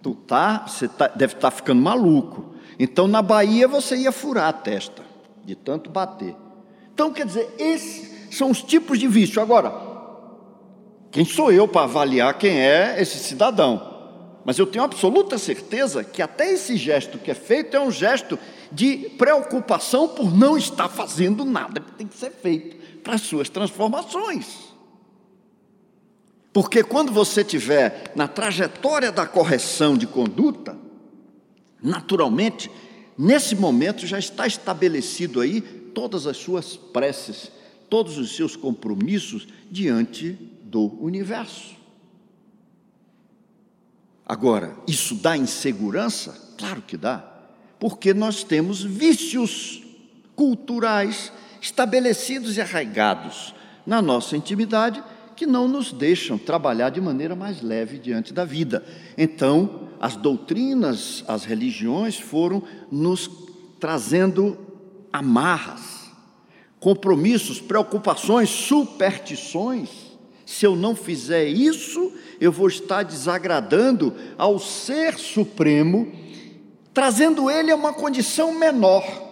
tu 0.00 0.14
tá, 0.14 0.64
você 0.68 0.86
tá, 0.86 1.08
deve 1.08 1.34
estar 1.34 1.50
tá 1.50 1.56
ficando 1.56 1.82
maluco. 1.82 2.54
Então 2.78 3.08
na 3.08 3.20
Bahia 3.20 3.66
você 3.66 3.96
ia 3.96 4.12
furar 4.12 4.50
a 4.50 4.52
testa, 4.52 5.02
de 5.44 5.56
tanto 5.56 5.90
bater. 5.90 6.36
Então, 6.94 7.12
quer 7.12 7.26
dizer, 7.26 7.52
esses 7.58 8.36
são 8.38 8.52
os 8.52 8.62
tipos 8.62 9.00
de 9.00 9.08
vício. 9.08 9.42
Agora, 9.42 9.74
quem 11.10 11.24
sou 11.24 11.50
eu 11.50 11.66
para 11.66 11.82
avaliar 11.82 12.38
quem 12.38 12.60
é 12.60 13.02
esse 13.02 13.18
cidadão? 13.18 13.94
Mas 14.44 14.60
eu 14.60 14.66
tenho 14.66 14.84
absoluta 14.84 15.38
certeza 15.38 16.04
que 16.04 16.22
até 16.22 16.52
esse 16.52 16.76
gesto 16.76 17.18
que 17.18 17.32
é 17.32 17.34
feito 17.34 17.76
é 17.76 17.80
um 17.80 17.90
gesto 17.90 18.38
de 18.70 19.10
preocupação 19.18 20.06
por 20.06 20.32
não 20.32 20.56
estar 20.56 20.88
fazendo 20.88 21.44
nada 21.44 21.80
que 21.80 21.90
tem 21.94 22.06
que 22.06 22.16
ser 22.16 22.30
feito 22.30 22.83
para 23.04 23.14
as 23.14 23.20
suas 23.20 23.50
transformações. 23.50 24.74
Porque 26.52 26.82
quando 26.82 27.12
você 27.12 27.42
estiver 27.42 28.12
na 28.16 28.26
trajetória 28.26 29.12
da 29.12 29.26
correção 29.26 29.96
de 29.96 30.06
conduta, 30.06 30.78
naturalmente, 31.82 32.70
nesse 33.18 33.54
momento 33.54 34.06
já 34.06 34.18
está 34.18 34.46
estabelecido 34.46 35.40
aí 35.40 35.60
todas 35.60 36.26
as 36.26 36.36
suas 36.38 36.76
preces, 36.76 37.52
todos 37.90 38.16
os 38.18 38.34
seus 38.34 38.56
compromissos 38.56 39.46
diante 39.70 40.32
do 40.62 40.96
universo. 41.00 41.74
Agora, 44.24 44.76
isso 44.86 45.16
dá 45.16 45.36
insegurança? 45.36 46.54
Claro 46.56 46.80
que 46.82 46.96
dá, 46.96 47.18
porque 47.78 48.14
nós 48.14 48.42
temos 48.42 48.82
vícios 48.82 49.82
culturais 50.34 51.32
estabelecidos 51.64 52.58
e 52.58 52.60
arraigados 52.60 53.54
na 53.86 54.02
nossa 54.02 54.36
intimidade 54.36 55.02
que 55.34 55.46
não 55.46 55.66
nos 55.66 55.92
deixam 55.92 56.36
trabalhar 56.36 56.90
de 56.90 57.00
maneira 57.00 57.34
mais 57.34 57.62
leve 57.62 57.96
diante 57.96 58.34
da 58.34 58.44
vida. 58.44 58.84
Então, 59.16 59.88
as 59.98 60.14
doutrinas, 60.14 61.24
as 61.26 61.44
religiões 61.44 62.18
foram 62.18 62.62
nos 62.92 63.30
trazendo 63.80 64.58
amarras, 65.10 66.10
compromissos, 66.78 67.62
preocupações, 67.62 68.50
superstições. 68.50 69.88
Se 70.44 70.66
eu 70.66 70.76
não 70.76 70.94
fizer 70.94 71.46
isso, 71.46 72.12
eu 72.38 72.52
vou 72.52 72.68
estar 72.68 73.04
desagradando 73.04 74.14
ao 74.36 74.58
Ser 74.58 75.18
Supremo, 75.18 76.12
trazendo 76.92 77.50
ele 77.50 77.70
a 77.70 77.74
uma 77.74 77.94
condição 77.94 78.54
menor. 78.54 79.23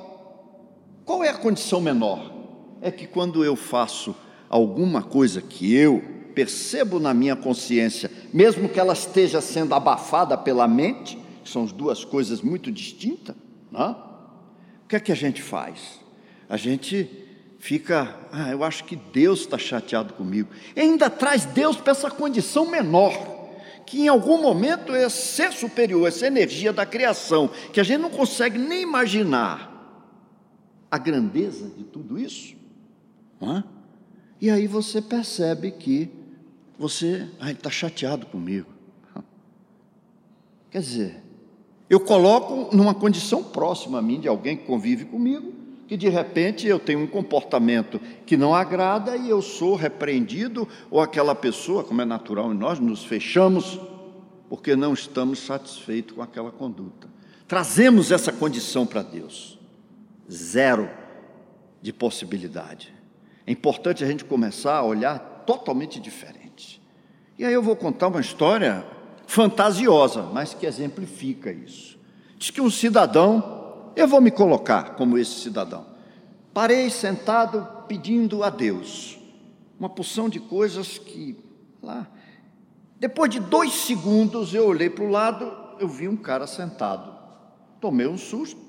Qual 1.04 1.24
é 1.24 1.28
a 1.28 1.34
condição 1.34 1.80
menor? 1.80 2.32
É 2.80 2.90
que 2.90 3.06
quando 3.06 3.44
eu 3.44 3.56
faço 3.56 4.14
alguma 4.48 5.02
coisa 5.02 5.40
que 5.40 5.74
eu 5.74 6.02
percebo 6.34 6.98
na 6.98 7.12
minha 7.12 7.36
consciência, 7.36 8.10
mesmo 8.32 8.68
que 8.68 8.78
ela 8.78 8.92
esteja 8.92 9.40
sendo 9.40 9.74
abafada 9.74 10.36
pela 10.36 10.66
mente, 10.68 11.18
são 11.44 11.64
duas 11.66 12.04
coisas 12.04 12.40
muito 12.40 12.70
distintas, 12.70 13.36
não? 13.70 13.90
É? 14.08 14.12
o 14.84 14.88
que 14.88 14.96
é 14.96 15.00
que 15.00 15.12
a 15.12 15.16
gente 15.16 15.42
faz? 15.42 16.00
A 16.48 16.56
gente 16.56 17.08
fica, 17.58 18.14
ah, 18.30 18.50
eu 18.50 18.62
acho 18.62 18.84
que 18.84 18.94
Deus 18.94 19.40
está 19.40 19.56
chateado 19.56 20.12
comigo. 20.14 20.50
E 20.76 20.80
ainda 20.80 21.08
traz 21.08 21.44
Deus 21.46 21.76
para 21.76 21.92
essa 21.92 22.10
condição 22.10 22.70
menor, 22.70 23.12
que 23.86 24.02
em 24.02 24.08
algum 24.08 24.40
momento 24.40 24.94
é 24.94 25.08
ser 25.08 25.52
superior, 25.52 26.06
essa 26.06 26.26
energia 26.26 26.72
da 26.72 26.84
criação, 26.84 27.48
que 27.72 27.80
a 27.80 27.82
gente 27.82 28.00
não 28.00 28.10
consegue 28.10 28.58
nem 28.58 28.82
imaginar 28.82 29.71
a 30.92 30.98
grandeza 30.98 31.70
de 31.70 31.84
tudo 31.84 32.18
isso. 32.18 32.54
É? 33.40 33.64
E 34.38 34.50
aí 34.50 34.66
você 34.66 35.00
percebe 35.00 35.70
que 35.70 36.10
você, 36.78 37.26
está 37.48 37.70
chateado 37.70 38.26
comigo. 38.26 38.68
Quer 40.70 40.82
dizer, 40.82 41.22
eu 41.88 41.98
coloco 41.98 42.76
numa 42.76 42.94
condição 42.94 43.42
próxima 43.42 44.00
a 44.00 44.02
mim 44.02 44.20
de 44.20 44.28
alguém 44.28 44.54
que 44.54 44.66
convive 44.66 45.06
comigo, 45.06 45.54
que 45.88 45.96
de 45.96 46.10
repente 46.10 46.66
eu 46.66 46.78
tenho 46.78 47.00
um 47.00 47.06
comportamento 47.06 47.98
que 48.26 48.36
não 48.36 48.54
agrada 48.54 49.16
e 49.16 49.30
eu 49.30 49.40
sou 49.40 49.74
repreendido, 49.74 50.68
ou 50.90 51.00
aquela 51.00 51.34
pessoa, 51.34 51.82
como 51.82 52.02
é 52.02 52.04
natural 52.04 52.52
em 52.52 52.56
nós, 52.56 52.78
nos 52.78 53.02
fechamos 53.02 53.80
porque 54.50 54.76
não 54.76 54.92
estamos 54.92 55.38
satisfeitos 55.38 56.14
com 56.14 56.20
aquela 56.20 56.50
conduta. 56.50 57.08
Trazemos 57.48 58.12
essa 58.12 58.30
condição 58.30 58.84
para 58.84 59.02
Deus. 59.02 59.58
Zero 60.32 60.88
de 61.82 61.92
possibilidade. 61.92 62.92
É 63.46 63.52
importante 63.52 64.02
a 64.02 64.06
gente 64.06 64.24
começar 64.24 64.76
a 64.76 64.82
olhar 64.82 65.18
totalmente 65.46 66.00
diferente. 66.00 66.80
E 67.38 67.44
aí 67.44 67.52
eu 67.52 67.62
vou 67.62 67.76
contar 67.76 68.08
uma 68.08 68.20
história 68.20 68.86
fantasiosa, 69.26 70.22
mas 70.22 70.54
que 70.54 70.64
exemplifica 70.64 71.50
isso. 71.50 71.98
Diz 72.38 72.50
que 72.50 72.60
um 72.60 72.70
cidadão 72.70 73.92
eu 73.94 74.08
vou 74.08 74.20
me 74.20 74.30
colocar 74.30 74.94
como 74.94 75.18
esse 75.18 75.40
cidadão. 75.40 75.86
Parei 76.54 76.88
sentado 76.88 77.66
pedindo 77.86 78.42
a 78.42 78.50
Deus 78.50 79.18
uma 79.78 79.88
porção 79.88 80.28
de 80.28 80.38
coisas 80.38 80.98
que 80.98 81.36
lá. 81.82 82.06
Depois 82.98 83.30
de 83.30 83.40
dois 83.40 83.72
segundos 83.72 84.54
eu 84.54 84.66
olhei 84.66 84.88
para 84.88 85.04
o 85.04 85.10
lado, 85.10 85.52
eu 85.80 85.88
vi 85.88 86.06
um 86.06 86.16
cara 86.16 86.46
sentado. 86.46 87.12
Tomei 87.80 88.06
um 88.06 88.16
susto. 88.16 88.61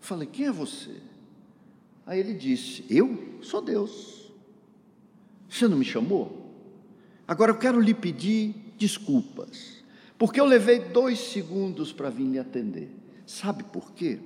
Falei: 0.00 0.26
Quem 0.26 0.46
é 0.46 0.52
você? 0.52 0.96
Aí 2.06 2.20
ele 2.20 2.34
disse: 2.34 2.84
Eu 2.88 3.38
sou 3.42 3.60
Deus. 3.62 4.32
Você 5.48 5.66
não 5.68 5.78
me 5.78 5.84
chamou? 5.84 6.44
Agora 7.26 7.50
eu 7.50 7.58
quero 7.58 7.80
lhe 7.80 7.94
pedir 7.94 8.54
desculpas, 8.76 9.84
porque 10.18 10.40
eu 10.40 10.44
levei 10.44 10.78
dois 10.78 11.18
segundos 11.18 11.92
para 11.92 12.10
vir 12.10 12.24
lhe 12.24 12.38
atender. 12.38 12.90
Sabe 13.26 13.64
por 13.64 13.92
quê? 13.92 14.20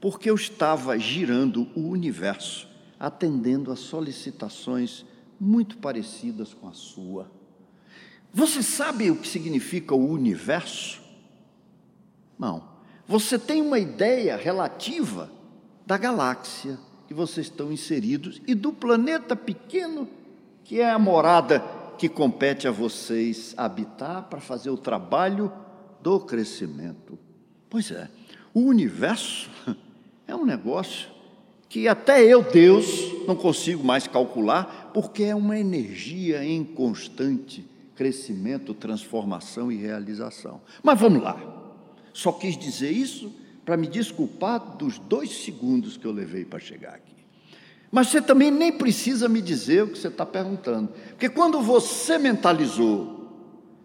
porque 0.00 0.30
eu 0.30 0.34
estava 0.34 0.98
girando 0.98 1.68
o 1.74 1.88
universo, 1.88 2.66
atendendo 2.98 3.70
a 3.70 3.76
solicitações 3.76 5.04
muito 5.38 5.76
parecidas 5.76 6.54
com 6.54 6.68
a 6.68 6.72
sua. 6.72 7.30
Você 8.32 8.62
sabe 8.62 9.10
o 9.10 9.16
que 9.16 9.28
significa 9.28 9.94
o 9.94 10.10
universo? 10.10 11.02
Não. 12.38 12.69
Você 13.10 13.36
tem 13.36 13.60
uma 13.60 13.80
ideia 13.80 14.36
relativa 14.36 15.28
da 15.84 15.98
galáxia 15.98 16.78
que 17.08 17.12
vocês 17.12 17.48
estão 17.48 17.72
inseridos 17.72 18.40
e 18.46 18.54
do 18.54 18.72
planeta 18.72 19.34
pequeno 19.34 20.08
que 20.62 20.80
é 20.80 20.88
a 20.88 20.96
morada 20.96 21.58
que 21.98 22.08
compete 22.08 22.68
a 22.68 22.70
vocês 22.70 23.52
habitar 23.56 24.28
para 24.30 24.40
fazer 24.40 24.70
o 24.70 24.76
trabalho 24.76 25.52
do 26.00 26.20
crescimento. 26.20 27.18
Pois 27.68 27.90
é, 27.90 28.08
o 28.54 28.60
universo 28.60 29.50
é 30.28 30.36
um 30.36 30.46
negócio 30.46 31.10
que 31.68 31.88
até 31.88 32.22
eu, 32.22 32.44
Deus, 32.44 32.86
não 33.26 33.34
consigo 33.34 33.82
mais 33.82 34.06
calcular, 34.06 34.92
porque 34.94 35.24
é 35.24 35.34
uma 35.34 35.58
energia 35.58 36.44
em 36.44 36.62
constante 36.62 37.66
crescimento, 37.96 38.72
transformação 38.72 39.72
e 39.72 39.74
realização. 39.74 40.60
Mas 40.80 41.00
vamos 41.00 41.20
lá. 41.24 41.59
Só 42.12 42.32
quis 42.32 42.56
dizer 42.56 42.90
isso 42.90 43.32
para 43.64 43.76
me 43.76 43.86
desculpar 43.86 44.76
dos 44.76 44.98
dois 44.98 45.44
segundos 45.44 45.96
que 45.96 46.06
eu 46.06 46.12
levei 46.12 46.44
para 46.44 46.58
chegar 46.58 46.94
aqui. 46.94 47.14
Mas 47.90 48.08
você 48.08 48.20
também 48.22 48.50
nem 48.50 48.72
precisa 48.72 49.28
me 49.28 49.42
dizer 49.42 49.84
o 49.84 49.88
que 49.88 49.98
você 49.98 50.08
está 50.08 50.24
perguntando, 50.24 50.92
porque 51.10 51.28
quando 51.28 51.60
você 51.60 52.18
mentalizou, 52.18 53.20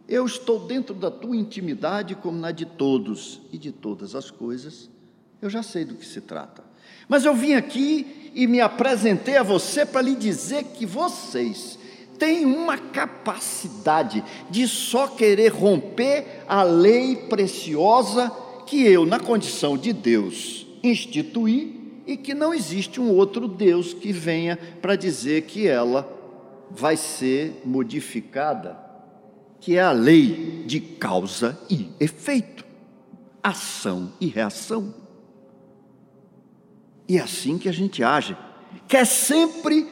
eu 0.08 0.26
estou 0.26 0.60
dentro 0.60 0.94
da 0.94 1.10
tua 1.10 1.36
intimidade 1.36 2.14
como 2.16 2.38
na 2.38 2.52
de 2.52 2.66
todos 2.66 3.42
e 3.52 3.58
de 3.58 3.72
todas 3.72 4.14
as 4.14 4.30
coisas, 4.30 4.90
eu 5.42 5.50
já 5.50 5.64
sei 5.64 5.84
do 5.84 5.96
que 5.96 6.06
se 6.06 6.22
trata. 6.22 6.64
Mas 7.08 7.26
eu 7.26 7.36
vim 7.36 7.54
aqui 7.54 8.32
e 8.34 8.48
me 8.48 8.62
apresentei 8.62 9.38
a 9.38 9.44
você 9.44 9.86
para 9.86 10.02
lhe 10.02 10.16
dizer 10.16 10.64
que 10.66 10.86
vocês 10.86 11.80
têm 12.18 12.46
uma 12.46 12.78
capacidade 12.78 14.24
de 14.50 14.68
só 14.68 15.08
querer 15.08 15.50
romper 15.50 16.44
a 16.48 16.64
lei 16.64 17.16
preciosa 17.16 18.32
que 18.66 18.84
eu, 18.84 19.06
na 19.06 19.20
condição 19.20 19.78
de 19.78 19.94
Deus, 19.94 20.66
instituí 20.84 22.02
e 22.08 22.18
que 22.18 22.34
não 22.34 22.54
existe 22.54 23.00
um 23.00 23.10
outro 23.12 23.48
Deus 23.48 23.94
que 23.94 24.12
venha 24.12 24.58
para 24.82 24.96
dizer 24.96 25.44
que 25.44 25.68
ela 25.68 26.12
vai 26.70 26.98
ser 26.98 27.62
modificada, 27.66 28.78
que 29.60 29.78
é 29.78 29.82
a 29.82 29.92
lei 29.92 30.64
de 30.66 30.80
causa 30.80 31.60
e 31.70 31.90
efeito, 32.00 32.66
ação 33.42 34.14
e 34.20 34.28
reação. 34.28 34.94
E 37.08 37.18
é 37.18 37.22
assim 37.22 37.58
que 37.58 37.70
a 37.70 37.72
gente 37.72 38.04
age. 38.04 38.36
Quer 38.88 39.06
sempre 39.06 39.88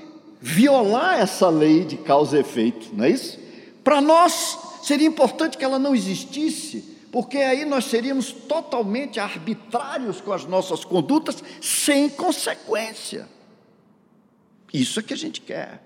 violar 0.45 1.21
essa 1.21 1.47
lei 1.47 1.85
de 1.85 1.95
causa 1.95 2.35
e 2.35 2.41
efeito, 2.41 2.93
não 2.93 3.05
é 3.05 3.11
isso? 3.11 3.39
Para 3.81 4.01
nós 4.01 4.59
seria 4.83 5.07
importante 5.07 5.57
que 5.57 5.63
ela 5.63 5.79
não 5.79 5.95
existisse, 5.95 6.97
porque 7.13 7.37
aí 7.37 7.63
nós 7.63 7.85
seríamos 7.85 8.33
totalmente 8.33 9.21
arbitrários 9.21 10.19
com 10.19 10.33
as 10.33 10.43
nossas 10.45 10.83
condutas, 10.83 11.41
sem 11.61 12.09
consequência. 12.09 13.25
Isso 14.73 14.99
é 14.99 15.03
que 15.03 15.13
a 15.13 15.17
gente 15.17 15.39
quer. 15.39 15.81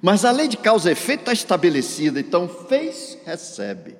Mas 0.00 0.24
a 0.24 0.32
lei 0.32 0.48
de 0.48 0.56
causa 0.56 0.88
e 0.88 0.94
efeito 0.94 1.20
está 1.20 1.32
estabelecida, 1.32 2.18
então 2.18 2.48
fez, 2.48 3.16
recebe. 3.24 3.94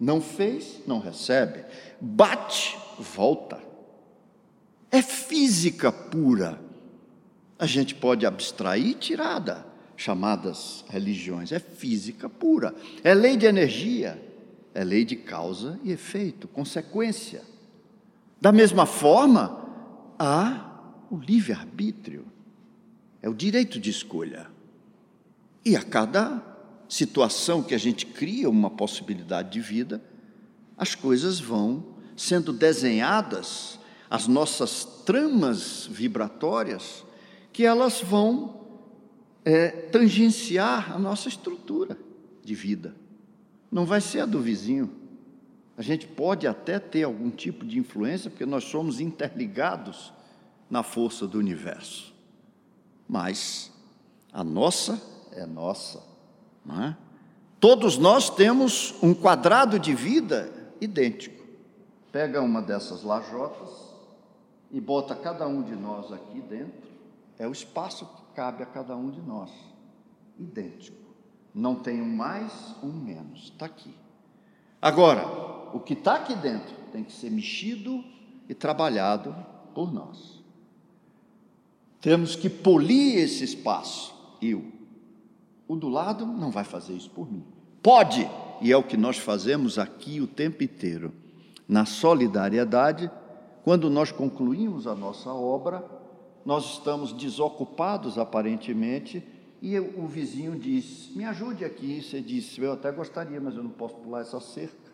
Não 0.00 0.22
fez, 0.22 0.80
não 0.86 0.98
recebe. 0.98 1.66
Bate, 2.00 2.78
volta. 2.98 3.60
É 4.90 5.02
física 5.02 5.92
pura. 5.92 6.71
A 7.62 7.66
gente 7.66 7.94
pode 7.94 8.26
abstrair 8.26 8.96
tirada, 8.98 9.64
chamadas 9.96 10.84
religiões. 10.88 11.52
É 11.52 11.60
física 11.60 12.28
pura. 12.28 12.74
É 13.04 13.14
lei 13.14 13.36
de 13.36 13.46
energia 13.46 14.20
é 14.74 14.84
lei 14.84 15.04
de 15.04 15.16
causa 15.16 15.78
e 15.82 15.92
efeito, 15.92 16.48
consequência. 16.48 17.42
Da 18.40 18.50
mesma 18.50 18.86
forma, 18.86 19.60
há 20.18 20.80
o 21.10 21.16
livre-arbítrio, 21.16 22.24
é 23.20 23.28
o 23.28 23.34
direito 23.34 23.78
de 23.78 23.90
escolha. 23.90 24.46
E 25.64 25.76
a 25.76 25.82
cada 25.82 26.42
situação 26.88 27.62
que 27.62 27.74
a 27.74 27.78
gente 27.78 28.06
cria 28.06 28.48
uma 28.50 28.70
possibilidade 28.70 29.50
de 29.50 29.60
vida, 29.60 30.02
as 30.76 30.94
coisas 30.94 31.38
vão 31.38 31.84
sendo 32.16 32.52
desenhadas, 32.52 33.78
as 34.10 34.26
nossas 34.26 34.84
tramas 35.04 35.86
vibratórias, 35.90 37.04
que 37.52 37.64
elas 37.64 38.00
vão 38.00 38.62
é, 39.44 39.68
tangenciar 39.68 40.92
a 40.92 40.98
nossa 40.98 41.28
estrutura 41.28 41.98
de 42.42 42.54
vida 42.54 42.94
não 43.72 43.86
vai 43.86 44.02
ser 44.02 44.20
a 44.20 44.26
do 44.26 44.38
vizinho. 44.38 44.90
A 45.78 45.80
gente 45.80 46.06
pode 46.06 46.46
até 46.46 46.78
ter 46.78 47.04
algum 47.04 47.30
tipo 47.30 47.64
de 47.64 47.78
influência, 47.78 48.28
porque 48.28 48.44
nós 48.44 48.64
somos 48.64 49.00
interligados 49.00 50.12
na 50.68 50.82
força 50.82 51.26
do 51.26 51.38
universo. 51.38 52.12
Mas 53.08 53.72
a 54.30 54.44
nossa 54.44 55.00
é 55.32 55.46
nossa. 55.46 56.02
É? 56.68 56.94
Todos 57.58 57.96
nós 57.96 58.28
temos 58.28 58.94
um 59.02 59.14
quadrado 59.14 59.78
de 59.78 59.94
vida 59.94 60.52
idêntico. 60.78 61.42
Pega 62.12 62.42
uma 62.42 62.60
dessas 62.60 63.02
lajotas 63.02 63.70
e 64.70 64.78
bota 64.78 65.14
cada 65.14 65.48
um 65.48 65.62
de 65.62 65.74
nós 65.74 66.12
aqui 66.12 66.42
dentro. 66.42 66.91
É 67.42 67.48
o 67.48 67.50
espaço 67.50 68.06
que 68.06 68.22
cabe 68.36 68.62
a 68.62 68.66
cada 68.66 68.96
um 68.96 69.10
de 69.10 69.20
nós. 69.20 69.50
Idêntico. 70.38 70.96
Não 71.52 71.74
tem 71.74 72.00
um 72.00 72.08
mais, 72.08 72.52
um 72.80 72.92
menos. 72.92 73.46
Está 73.46 73.66
aqui. 73.66 73.92
Agora, 74.80 75.26
o 75.74 75.80
que 75.80 75.94
está 75.94 76.14
aqui 76.14 76.36
dentro 76.36 76.72
tem 76.92 77.02
que 77.02 77.10
ser 77.10 77.32
mexido 77.32 78.04
e 78.48 78.54
trabalhado 78.54 79.34
por 79.74 79.92
nós. 79.92 80.40
Temos 82.00 82.36
que 82.36 82.48
polir 82.48 83.18
esse 83.18 83.42
espaço. 83.42 84.14
Eu. 84.40 84.64
O 85.66 85.74
do 85.74 85.88
lado 85.88 86.24
não 86.24 86.52
vai 86.52 86.62
fazer 86.62 86.92
isso 86.92 87.10
por 87.10 87.28
mim. 87.28 87.44
Pode, 87.82 88.30
e 88.60 88.70
é 88.70 88.76
o 88.76 88.84
que 88.84 88.96
nós 88.96 89.18
fazemos 89.18 89.80
aqui 89.80 90.20
o 90.20 90.28
tempo 90.28 90.62
inteiro. 90.62 91.12
Na 91.66 91.86
solidariedade, 91.86 93.10
quando 93.64 93.90
nós 93.90 94.12
concluímos 94.12 94.86
a 94.86 94.94
nossa 94.94 95.32
obra, 95.32 96.01
nós 96.44 96.74
estamos 96.74 97.12
desocupados 97.12 98.18
aparentemente 98.18 99.24
e 99.60 99.78
o 99.78 100.06
vizinho 100.08 100.58
disse: 100.58 101.16
Me 101.16 101.24
ajude 101.24 101.64
aqui. 101.64 102.02
Você 102.02 102.20
disse: 102.20 102.60
Eu 102.60 102.72
até 102.72 102.90
gostaria, 102.90 103.40
mas 103.40 103.54
eu 103.54 103.62
não 103.62 103.70
posso 103.70 103.94
pular 103.94 104.20
essa 104.20 104.40
cerca. 104.40 104.90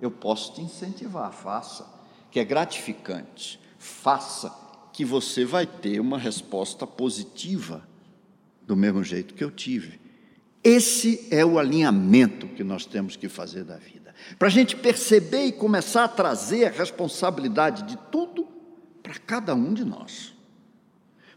Eu 0.00 0.10
posso 0.10 0.54
te 0.54 0.60
incentivar, 0.60 1.32
faça, 1.32 1.86
que 2.30 2.40
é 2.40 2.44
gratificante. 2.44 3.60
Faça, 3.78 4.52
que 4.92 5.04
você 5.04 5.44
vai 5.44 5.66
ter 5.66 6.00
uma 6.00 6.18
resposta 6.18 6.86
positiva, 6.86 7.86
do 8.62 8.76
mesmo 8.76 9.04
jeito 9.04 9.34
que 9.34 9.44
eu 9.44 9.50
tive. 9.50 10.00
Esse 10.64 11.28
é 11.30 11.44
o 11.44 11.58
alinhamento 11.58 12.48
que 12.48 12.64
nós 12.64 12.84
temos 12.84 13.14
que 13.14 13.28
fazer 13.28 13.62
da 13.62 13.76
vida. 13.76 14.12
Para 14.38 14.48
a 14.48 14.50
gente 14.50 14.74
perceber 14.74 15.44
e 15.44 15.52
começar 15.52 16.04
a 16.04 16.08
trazer 16.08 16.64
a 16.64 16.70
responsabilidade 16.70 17.84
de 17.84 17.96
tudo 18.10 18.25
cada 19.26 19.54
um 19.54 19.74
de 19.74 19.84
nós. 19.84 20.34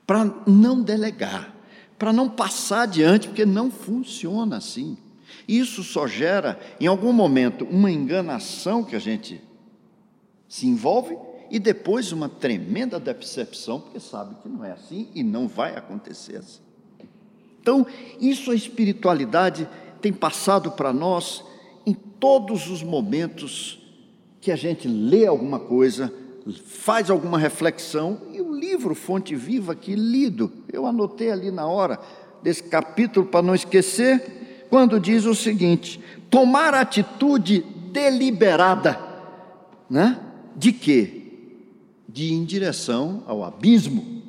Para 0.05 0.25
não 0.45 0.81
delegar 0.81 1.59
para 1.99 2.13
não 2.13 2.29
passar 2.29 2.83
adiante, 2.83 3.27
porque 3.27 3.45
não 3.45 3.69
funciona 3.69 4.55
assim. 4.55 4.97
Isso 5.45 5.83
só 5.83 6.07
gera, 6.07 6.57
em 6.79 6.87
algum 6.87 7.11
momento, 7.11 7.65
uma 7.65 7.91
enganação 7.91 8.85
que 8.85 8.95
a 8.95 8.99
gente 8.99 9.43
se 10.47 10.65
envolve 10.65 11.17
e 11.51 11.59
depois 11.59 12.13
uma 12.13 12.29
tremenda 12.29 12.99
decepção, 12.99 13.81
porque 13.81 13.99
sabe 13.99 14.35
que 14.41 14.47
não 14.47 14.63
é 14.63 14.71
assim 14.71 15.09
e 15.13 15.21
não 15.21 15.47
vai 15.47 15.75
acontecer 15.75 16.37
assim. 16.37 16.61
Então, 17.61 17.85
isso 18.21 18.49
a 18.51 18.55
espiritualidade 18.55 19.67
tem 20.01 20.13
passado 20.13 20.71
para 20.71 20.93
nós 20.93 21.43
em 21.85 21.93
todos 21.93 22.69
os 22.69 22.81
momentos 22.81 23.77
que 24.39 24.51
a 24.51 24.55
gente 24.55 24.87
lê 24.87 25.25
alguma 25.25 25.59
coisa, 25.59 26.13
faz 26.53 27.09
alguma 27.09 27.37
reflexão 27.37 28.21
e 28.31 28.41
o 28.41 28.53
livro 28.53 28.95
Fonte 28.95 29.35
Viva 29.35 29.73
aqui 29.73 29.95
lido, 29.95 30.51
eu 30.71 30.85
anotei 30.85 31.31
ali 31.31 31.51
na 31.51 31.67
hora 31.67 31.99
desse 32.41 32.63
capítulo 32.63 33.25
para 33.25 33.41
não 33.41 33.55
esquecer, 33.55 34.67
quando 34.69 34.99
diz 34.99 35.25
o 35.25 35.35
seguinte: 35.35 35.99
tomar 36.29 36.73
atitude 36.73 37.65
deliberada, 37.91 38.99
né? 39.89 40.19
De 40.55 40.71
quê? 40.71 41.15
De 42.07 42.25
ir 42.25 42.33
em 42.33 42.43
direção 42.43 43.23
ao 43.25 43.43
abismo. 43.43 44.19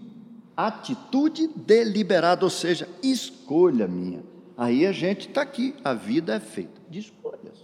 Atitude 0.56 1.48
deliberada, 1.56 2.44
ou 2.44 2.50
seja, 2.50 2.88
escolha 3.02 3.86
minha. 3.88 4.22
Aí 4.56 4.86
a 4.86 4.92
gente 4.92 5.28
está 5.28 5.40
aqui, 5.40 5.74
a 5.82 5.94
vida 5.94 6.34
é 6.34 6.40
feita 6.40 6.80
de 6.90 6.98
escolhas. 6.98 7.58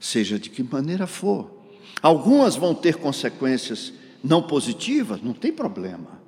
Seja 0.00 0.38
de 0.38 0.48
que 0.48 0.62
maneira 0.62 1.06
for. 1.06 1.55
Algumas 2.02 2.56
vão 2.56 2.74
ter 2.74 2.96
consequências 2.96 3.92
não 4.22 4.42
positivas, 4.42 5.22
não 5.22 5.32
tem 5.32 5.52
problema. 5.52 6.20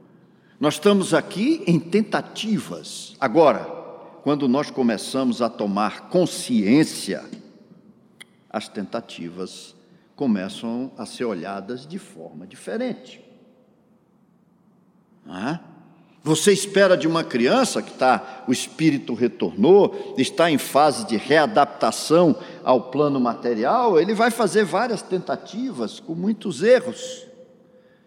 Nós 0.59 0.75
estamos 0.75 1.15
aqui 1.15 1.63
em 1.67 1.79
tentativas. 1.79 3.17
Agora, 3.21 3.65
quando 4.23 4.49
nós 4.49 4.71
começamos 4.71 5.41
a 5.41 5.49
tomar 5.49 6.09
consciência, 6.09 7.25
as 8.51 8.69
tentativas 8.69 9.75
começam 10.17 10.91
a 10.99 11.07
ser 11.07 11.25
olhadas 11.25 11.87
de 11.87 11.99
forma 11.99 12.47
diferente. 12.47 13.25
Não 15.25 15.37
é? 15.37 15.61
Você 16.29 16.53
espera 16.53 16.95
de 16.95 17.09
uma 17.09 17.25
criança 17.25 17.81
que 17.81 17.91
está, 17.91 18.45
o 18.47 18.53
espírito 18.53 19.15
retornou, 19.15 20.15
está 20.19 20.51
em 20.51 20.59
fase 20.59 21.07
de 21.07 21.17
readaptação 21.17 22.37
ao 22.63 22.91
plano 22.91 23.19
material, 23.19 23.99
ele 23.99 24.13
vai 24.13 24.31
fazer 24.31 24.63
várias 24.63 25.01
tentativas 25.01 26.01
com 26.01 26.15
muitos 26.15 26.63
erros. 26.63 27.27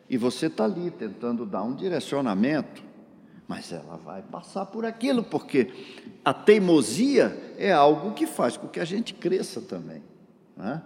E 0.07 0.19
você 0.19 0.45
está 0.45 0.65
ali 0.65 0.91
tentando 0.91 1.47
dar 1.47 1.63
um 1.63 1.73
direcionamento, 1.73 2.83
mas 3.47 3.71
ela 3.71 3.97
vai 3.97 4.21
passar 4.21 4.67
por 4.67 4.85
aquilo, 4.85 5.23
porque 5.23 5.73
a 6.23 6.31
teimosia 6.31 7.55
é 7.57 7.71
algo 7.71 8.11
que 8.11 8.27
faz 8.27 8.55
com 8.55 8.67
que 8.67 8.79
a 8.79 8.85
gente 8.85 9.15
cresça 9.15 9.61
também. 9.61 10.03
Né? 10.55 10.79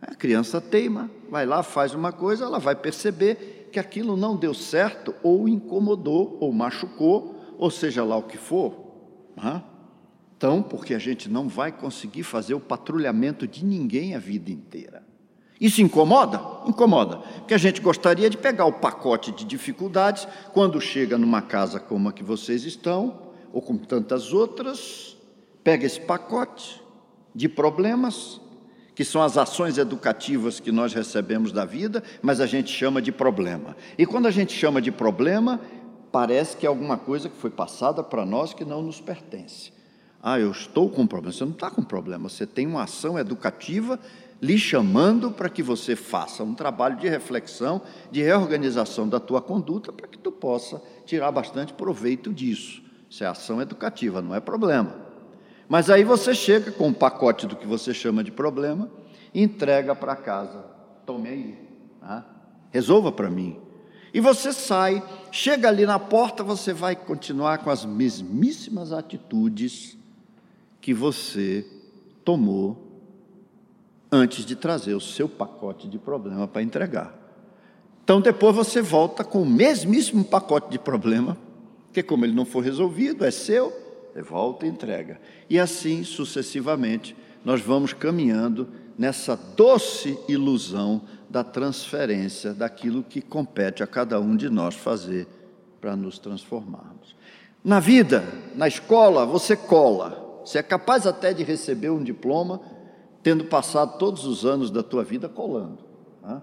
A 0.00 0.16
criança 0.16 0.60
teima, 0.60 1.08
vai 1.30 1.46
lá, 1.46 1.62
faz 1.62 1.94
uma 1.94 2.10
coisa, 2.10 2.44
ela 2.44 2.58
vai 2.58 2.74
perceber 2.74 3.61
que 3.72 3.80
aquilo 3.80 4.16
não 4.16 4.36
deu 4.36 4.52
certo, 4.52 5.14
ou 5.22 5.48
incomodou, 5.48 6.36
ou 6.40 6.52
machucou, 6.52 7.34
ou 7.58 7.70
seja 7.70 8.04
lá 8.04 8.16
o 8.16 8.22
que 8.22 8.36
for. 8.36 8.74
Então, 10.36 10.62
porque 10.62 10.94
a 10.94 10.98
gente 10.98 11.28
não 11.28 11.48
vai 11.48 11.72
conseguir 11.72 12.22
fazer 12.22 12.54
o 12.54 12.60
patrulhamento 12.60 13.46
de 13.46 13.64
ninguém 13.64 14.14
a 14.14 14.18
vida 14.18 14.50
inteira. 14.50 15.02
Isso 15.60 15.80
incomoda? 15.80 16.40
Incomoda. 16.66 17.18
Porque 17.38 17.54
a 17.54 17.58
gente 17.58 17.80
gostaria 17.80 18.28
de 18.28 18.36
pegar 18.36 18.66
o 18.66 18.72
pacote 18.72 19.30
de 19.30 19.44
dificuldades 19.44 20.26
quando 20.52 20.80
chega 20.80 21.16
numa 21.16 21.40
casa 21.40 21.78
como 21.78 22.08
a 22.08 22.12
que 22.12 22.24
vocês 22.24 22.64
estão, 22.64 23.30
ou 23.52 23.62
como 23.62 23.78
tantas 23.86 24.32
outras, 24.32 25.16
pega 25.62 25.86
esse 25.86 26.00
pacote 26.00 26.82
de 27.32 27.48
problemas, 27.48 28.40
que 28.94 29.04
são 29.04 29.22
as 29.22 29.38
ações 29.38 29.78
educativas 29.78 30.60
que 30.60 30.70
nós 30.70 30.92
recebemos 30.92 31.52
da 31.52 31.64
vida, 31.64 32.02
mas 32.20 32.40
a 32.40 32.46
gente 32.46 32.70
chama 32.70 33.00
de 33.00 33.10
problema. 33.10 33.76
E 33.96 34.04
quando 34.04 34.26
a 34.26 34.30
gente 34.30 34.52
chama 34.52 34.82
de 34.82 34.92
problema, 34.92 35.60
parece 36.10 36.56
que 36.56 36.66
é 36.66 36.68
alguma 36.68 36.98
coisa 36.98 37.28
que 37.28 37.36
foi 37.36 37.50
passada 37.50 38.02
para 38.02 38.26
nós 38.26 38.52
que 38.52 38.64
não 38.64 38.82
nos 38.82 39.00
pertence. 39.00 39.72
Ah, 40.22 40.38
eu 40.38 40.50
estou 40.50 40.88
com 40.88 41.02
um 41.02 41.06
problema. 41.06 41.32
Você 41.32 41.44
não 41.44 41.52
está 41.52 41.70
com 41.70 41.82
problema, 41.82 42.28
você 42.28 42.46
tem 42.46 42.66
uma 42.66 42.84
ação 42.84 43.18
educativa 43.18 43.98
lhe 44.40 44.58
chamando 44.58 45.30
para 45.30 45.48
que 45.48 45.62
você 45.62 45.94
faça 45.94 46.42
um 46.42 46.52
trabalho 46.52 46.96
de 46.96 47.08
reflexão, 47.08 47.80
de 48.10 48.22
reorganização 48.22 49.08
da 49.08 49.20
tua 49.20 49.40
conduta, 49.40 49.92
para 49.92 50.08
que 50.08 50.18
tu 50.18 50.32
possa 50.32 50.82
tirar 51.06 51.30
bastante 51.30 51.72
proveito 51.72 52.32
disso. 52.32 52.82
Isso 53.08 53.22
é 53.22 53.26
ação 53.26 53.62
educativa, 53.62 54.20
não 54.20 54.34
é 54.34 54.40
problema. 54.40 55.11
Mas 55.72 55.88
aí 55.88 56.04
você 56.04 56.34
chega 56.34 56.70
com 56.70 56.88
um 56.88 56.92
pacote 56.92 57.46
do 57.46 57.56
que 57.56 57.66
você 57.66 57.94
chama 57.94 58.22
de 58.22 58.30
problema 58.30 58.90
e 59.32 59.42
entrega 59.42 59.94
para 59.94 60.14
casa. 60.14 60.66
Tome 61.06 61.30
aí, 61.30 61.58
tá? 61.98 62.26
resolva 62.70 63.10
para 63.10 63.30
mim. 63.30 63.58
E 64.12 64.20
você 64.20 64.52
sai, 64.52 65.02
chega 65.30 65.68
ali 65.68 65.86
na 65.86 65.98
porta, 65.98 66.44
você 66.44 66.74
vai 66.74 66.94
continuar 66.94 67.56
com 67.64 67.70
as 67.70 67.86
mesmíssimas 67.86 68.92
atitudes 68.92 69.96
que 70.78 70.92
você 70.92 71.66
tomou 72.22 72.76
antes 74.12 74.44
de 74.44 74.54
trazer 74.54 74.92
o 74.92 75.00
seu 75.00 75.26
pacote 75.26 75.88
de 75.88 75.98
problema 75.98 76.46
para 76.46 76.60
entregar. 76.60 77.18
Então 78.04 78.20
depois 78.20 78.54
você 78.54 78.82
volta 78.82 79.24
com 79.24 79.40
o 79.40 79.46
mesmíssimo 79.46 80.22
pacote 80.22 80.70
de 80.70 80.78
problema, 80.78 81.34
que 81.94 82.02
como 82.02 82.26
ele 82.26 82.34
não 82.34 82.44
for 82.44 82.62
resolvido, 82.62 83.24
é 83.24 83.30
seu, 83.30 83.72
volta 84.20 84.66
e 84.66 84.68
entrega. 84.68 85.20
E 85.48 85.58
assim 85.58 86.04
sucessivamente, 86.04 87.16
nós 87.44 87.60
vamos 87.60 87.92
caminhando 87.92 88.68
nessa 88.98 89.36
doce 89.36 90.18
ilusão 90.28 91.02
da 91.30 91.42
transferência 91.42 92.52
daquilo 92.52 93.02
que 93.02 93.22
compete 93.22 93.82
a 93.82 93.86
cada 93.86 94.20
um 94.20 94.36
de 94.36 94.50
nós 94.50 94.74
fazer 94.74 95.26
para 95.80 95.96
nos 95.96 96.18
transformarmos. 96.18 97.16
Na 97.64 97.80
vida, 97.80 98.24
na 98.54 98.68
escola, 98.68 99.24
você 99.24 99.56
cola. 99.56 100.40
Você 100.44 100.58
é 100.58 100.62
capaz 100.62 101.06
até 101.06 101.32
de 101.32 101.44
receber 101.44 101.90
um 101.90 102.02
diploma 102.02 102.60
tendo 103.22 103.44
passado 103.44 103.98
todos 103.98 104.26
os 104.26 104.44
anos 104.44 104.70
da 104.70 104.82
tua 104.82 105.04
vida 105.04 105.28
colando. 105.28 105.78
Né? 106.22 106.42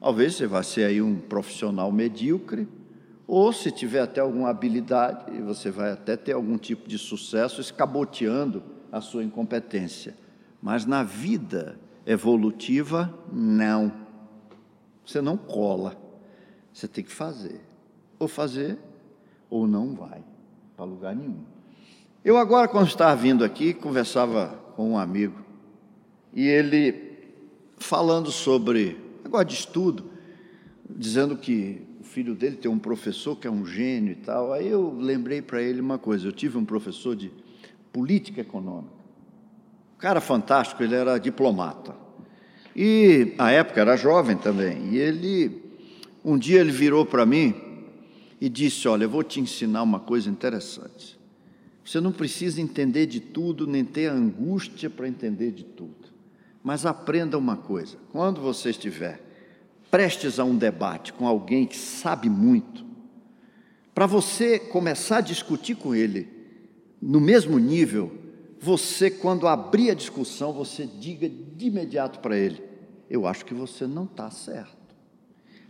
Talvez 0.00 0.34
você 0.34 0.46
vá 0.46 0.62
ser 0.62 0.84
aí 0.84 1.02
um 1.02 1.16
profissional 1.16 1.90
medíocre, 1.90 2.68
ou 3.34 3.50
se 3.50 3.70
tiver 3.70 4.00
até 4.00 4.20
alguma 4.20 4.50
habilidade, 4.50 5.40
você 5.40 5.70
vai 5.70 5.90
até 5.90 6.18
ter 6.18 6.32
algum 6.32 6.58
tipo 6.58 6.86
de 6.86 6.98
sucesso 6.98 7.62
escaboteando 7.62 8.62
a 8.92 9.00
sua 9.00 9.24
incompetência. 9.24 10.14
Mas 10.60 10.84
na 10.84 11.02
vida 11.02 11.80
evolutiva, 12.04 13.10
não. 13.32 13.90
Você 15.06 15.22
não 15.22 15.38
cola. 15.38 15.96
Você 16.74 16.86
tem 16.86 17.02
que 17.02 17.10
fazer. 17.10 17.62
Ou 18.18 18.28
fazer, 18.28 18.78
ou 19.48 19.66
não 19.66 19.94
vai 19.94 20.22
para 20.76 20.84
lugar 20.84 21.16
nenhum. 21.16 21.42
Eu 22.22 22.36
agora, 22.36 22.68
quando 22.68 22.88
estava 22.88 23.16
vindo 23.16 23.46
aqui, 23.46 23.72
conversava 23.72 24.48
com 24.76 24.90
um 24.90 24.98
amigo 24.98 25.42
e 26.34 26.46
ele 26.46 27.32
falando 27.78 28.30
sobre 28.30 29.00
negócio 29.24 29.46
de 29.46 29.54
estudo, 29.54 30.04
dizendo 30.86 31.34
que 31.34 31.90
filho 32.12 32.34
dele 32.34 32.56
tem 32.56 32.70
um 32.70 32.78
professor 32.78 33.36
que 33.36 33.46
é 33.46 33.50
um 33.50 33.64
gênio 33.64 34.12
e 34.12 34.16
tal. 34.16 34.52
Aí 34.52 34.68
eu 34.68 34.94
lembrei 34.94 35.40
para 35.40 35.62
ele 35.62 35.80
uma 35.80 35.98
coisa: 35.98 36.28
eu 36.28 36.32
tive 36.32 36.58
um 36.58 36.64
professor 36.64 37.16
de 37.16 37.32
política 37.90 38.42
econômica, 38.42 38.92
cara 39.98 40.20
fantástico, 40.20 40.82
ele 40.82 40.94
era 40.94 41.18
diplomata. 41.18 41.94
E 42.76 43.34
na 43.36 43.50
época 43.50 43.80
era 43.80 43.96
jovem 43.96 44.36
também. 44.36 44.90
E 44.90 44.98
ele, 44.98 45.62
um 46.24 46.38
dia 46.38 46.60
ele 46.60 46.70
virou 46.70 47.06
para 47.06 47.24
mim 47.24 47.54
e 48.40 48.48
disse: 48.48 48.86
Olha, 48.88 49.04
eu 49.04 49.10
vou 49.10 49.22
te 49.22 49.40
ensinar 49.40 49.82
uma 49.82 50.00
coisa 50.00 50.28
interessante. 50.28 51.18
Você 51.84 51.98
não 51.98 52.12
precisa 52.12 52.60
entender 52.60 53.06
de 53.06 53.20
tudo, 53.20 53.66
nem 53.66 53.84
ter 53.84 54.06
angústia 54.06 54.88
para 54.88 55.08
entender 55.08 55.50
de 55.50 55.64
tudo. 55.64 56.12
Mas 56.62 56.84
aprenda 56.84 57.38
uma 57.38 57.56
coisa: 57.56 57.96
quando 58.12 58.40
você 58.40 58.70
estiver 58.70 59.31
prestes 59.92 60.40
a 60.40 60.44
um 60.44 60.56
debate 60.56 61.12
com 61.12 61.28
alguém 61.28 61.66
que 61.66 61.76
sabe 61.76 62.30
muito, 62.30 62.82
para 63.94 64.06
você 64.06 64.58
começar 64.58 65.18
a 65.18 65.20
discutir 65.20 65.74
com 65.74 65.94
ele 65.94 66.28
no 67.00 67.20
mesmo 67.20 67.58
nível, 67.58 68.10
você, 68.58 69.10
quando 69.10 69.46
abrir 69.46 69.90
a 69.90 69.94
discussão, 69.94 70.50
você 70.50 70.86
diga 70.86 71.28
de 71.28 71.66
imediato 71.66 72.20
para 72.20 72.38
ele: 72.38 72.62
Eu 73.10 73.26
acho 73.26 73.44
que 73.44 73.52
você 73.52 73.86
não 73.86 74.04
está 74.04 74.30
certo. 74.30 74.94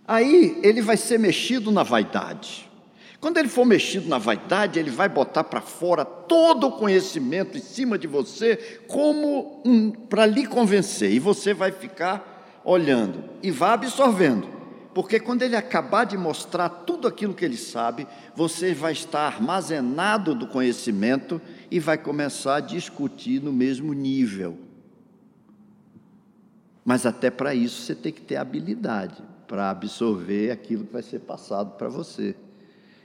Aí 0.06 0.61
ele 0.62 0.80
vai 0.80 0.96
ser 0.96 1.18
mexido 1.18 1.72
na 1.72 1.82
vaidade. 1.82 2.70
Quando 3.18 3.38
ele 3.38 3.48
for 3.48 3.64
mexido 3.64 4.08
na 4.08 4.18
vaidade, 4.18 4.78
ele 4.78 4.90
vai 4.90 5.08
botar 5.08 5.42
para 5.42 5.61
fora 5.61 6.04
todo 6.04 6.68
o 6.68 6.72
conhecimento 6.72 7.56
em 7.56 7.61
cima 7.61 7.98
de 7.98 8.06
você, 8.06 8.82
como 8.87 9.62
um, 9.64 9.90
para 9.90 10.26
lhe 10.26 10.46
convencer, 10.46 11.11
e 11.11 11.18
você 11.18 11.54
vai 11.54 11.72
ficar 11.72 12.31
olhando 12.64 13.25
e 13.42 13.51
vai 13.51 13.70
absorvendo. 13.70 14.48
Porque 14.94 15.18
quando 15.18 15.42
ele 15.42 15.57
acabar 15.57 16.05
de 16.05 16.18
mostrar 16.18 16.68
tudo 16.68 17.09
aquilo 17.09 17.33
que 17.33 17.44
ele 17.44 17.57
sabe, 17.57 18.07
você 18.37 18.75
vai 18.75 18.92
estar 18.92 19.20
armazenado 19.20 20.35
do 20.35 20.46
conhecimento 20.46 21.40
e 21.70 21.81
vai 21.81 21.96
começar 21.96 22.57
a 22.57 22.61
discutir 22.61 23.42
no 23.42 23.53
mesmo 23.53 23.94
nível. 23.94 24.59
Mas 26.85 27.07
até 27.07 27.31
para 27.31 27.55
isso 27.55 27.83
você 27.83 27.94
tem 27.94 28.12
que 28.12 28.20
ter 28.20 28.37
habilidade 28.37 29.22
para 29.48 29.70
absorver 29.70 30.51
aquilo 30.51 30.85
que 30.85 30.92
vai 30.92 31.03
ser 31.03 31.20
passado 31.20 31.77
para 31.79 31.88
você 31.88 32.35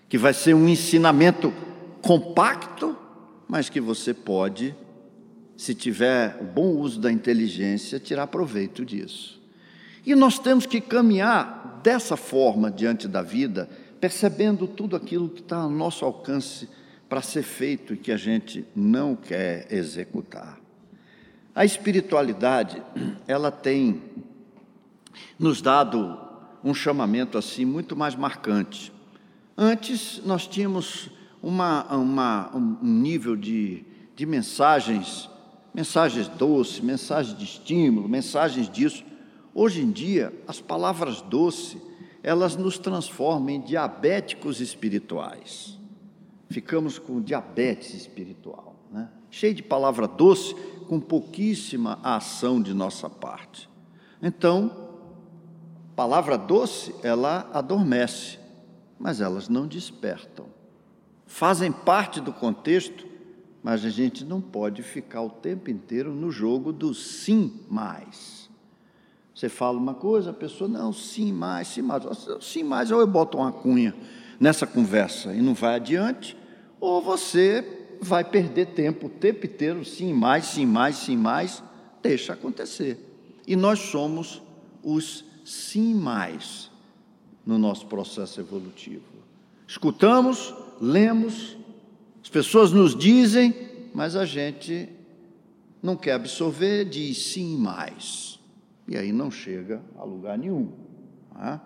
que 0.09 0.17
vai 0.17 0.33
ser 0.33 0.53
um 0.53 0.67
ensinamento 0.67 1.53
compacto, 2.01 2.97
mas 3.47 3.69
que 3.69 3.81
você 3.81 4.13
pode, 4.13 4.75
se 5.55 5.73
tiver 5.73 6.41
bom 6.43 6.75
uso 6.75 6.99
da 6.99 7.11
inteligência, 7.11 7.99
tirar 7.99 8.27
proveito 8.27 8.85
disso. 8.85 9.36
E 10.07 10.15
nós 10.15 10.39
temos 10.39 10.65
que 10.65 10.79
caminhar 10.79 11.81
dessa 11.83 12.15
forma 12.15 12.71
diante 12.71 13.09
da 13.09 13.21
vida, 13.21 13.69
percebendo 13.99 14.65
tudo 14.65 14.95
aquilo 14.95 15.27
que 15.27 15.41
está 15.41 15.57
ao 15.57 15.69
nosso 15.69 16.05
alcance 16.05 16.69
para 17.09 17.21
ser 17.21 17.43
feito 17.43 17.93
e 17.93 17.97
que 17.97 18.13
a 18.13 18.15
gente 18.15 18.65
não 18.73 19.17
quer 19.17 19.67
executar. 19.69 20.61
A 21.53 21.65
espiritualidade, 21.65 22.81
ela 23.27 23.51
tem 23.51 24.01
nos 25.37 25.61
dado 25.61 26.17
um 26.63 26.73
chamamento 26.73 27.37
assim 27.37 27.65
muito 27.65 27.93
mais 27.93 28.15
marcante. 28.15 28.93
Antes 29.57 30.21
nós 30.25 30.47
tínhamos 30.47 31.09
uma, 31.43 31.83
uma, 31.93 32.55
um 32.55 32.77
nível 32.81 33.35
de, 33.35 33.83
de 34.15 34.25
mensagens, 34.25 35.29
mensagens 35.73 36.29
doces, 36.29 36.79
mensagens 36.79 37.37
de 37.37 37.43
estímulo, 37.43 38.07
mensagens 38.07 38.69
disso. 38.69 39.03
Hoje 39.59 39.81
em 39.81 39.89
dia, 39.89 40.31
as 40.47 40.61
palavras 40.61 41.19
doces, 41.21 41.81
elas 42.21 42.55
nos 42.55 42.77
transformam 42.77 43.49
em 43.49 43.61
diabéticos 43.61 44.61
espirituais. 44.61 45.79
Ficamos 46.47 46.99
com 46.99 47.19
diabetes 47.19 47.95
espiritual, 47.95 48.75
né? 48.91 49.09
cheio 49.31 49.55
de 49.55 49.63
palavra 49.63 50.07
doce, 50.07 50.53
com 50.87 50.99
pouquíssima 50.99 51.99
ação 52.03 52.61
de 52.61 52.71
nossa 52.71 53.09
parte. 53.09 53.67
Então, 54.21 54.89
palavra 55.95 56.37
doce, 56.37 56.93
ela 57.01 57.49
adormece 57.51 58.37
mas 58.99 59.21
elas 59.21 59.47
não 59.47 59.67
despertam. 59.67 60.47
Fazem 61.25 61.71
parte 61.71 62.19
do 62.19 62.33
contexto, 62.33 63.05
mas 63.61 63.83
a 63.83 63.89
gente 63.89 64.23
não 64.23 64.41
pode 64.41 64.81
ficar 64.81 65.21
o 65.21 65.29
tempo 65.29 65.69
inteiro 65.69 66.13
no 66.13 66.31
jogo 66.31 66.71
do 66.71 66.93
sim 66.93 67.61
mais. 67.69 68.36
Você 69.37 69.49
fala 69.49 69.77
uma 69.77 69.93
coisa, 69.93 70.31
a 70.31 70.33
pessoa, 70.33 70.67
não, 70.67 70.91
sim 70.91 71.31
mais, 71.31 71.67
sim 71.67 71.83
mais. 71.83 72.01
Sim 72.41 72.63
mais, 72.63 72.89
ou 72.89 72.99
eu 72.99 73.05
boto 73.05 73.37
uma 73.37 73.51
cunha 73.51 73.93
nessa 74.39 74.65
conversa 74.65 75.31
e 75.31 75.39
não 75.43 75.53
vai 75.53 75.75
adiante, 75.75 76.35
ou 76.79 77.03
você 77.03 77.97
vai 78.01 78.23
perder 78.23 78.69
tempo 78.73 79.05
o 79.05 79.09
tempo 79.09 79.45
inteiro, 79.45 79.85
sim 79.85 80.11
mais, 80.11 80.45
sim 80.45 80.65
mais, 80.65 80.95
sim 80.95 81.15
mais, 81.15 81.61
deixa 82.01 82.33
acontecer. 82.33 82.97
E 83.45 83.55
nós 83.55 83.77
somos 83.77 84.41
os 84.81 85.23
sim 85.45 85.93
mais 85.93 86.71
no 87.45 87.59
nosso 87.59 87.85
processo 87.85 88.41
evolutivo. 88.41 89.05
Escutamos, 89.67 90.51
lemos, 90.81 91.55
as 92.23 92.29
pessoas 92.29 92.71
nos 92.71 92.95
dizem, 92.95 93.53
mas 93.93 94.15
a 94.15 94.25
gente 94.25 94.89
não 95.79 95.95
quer 95.95 96.13
absorver, 96.13 96.85
diz 96.85 97.19
sim 97.19 97.55
mais. 97.55 98.36
E 98.87 98.97
aí 98.97 99.11
não 99.11 99.29
chega 99.29 99.81
a 99.97 100.03
lugar 100.03 100.37
nenhum. 100.37 100.71
É? 101.39 101.59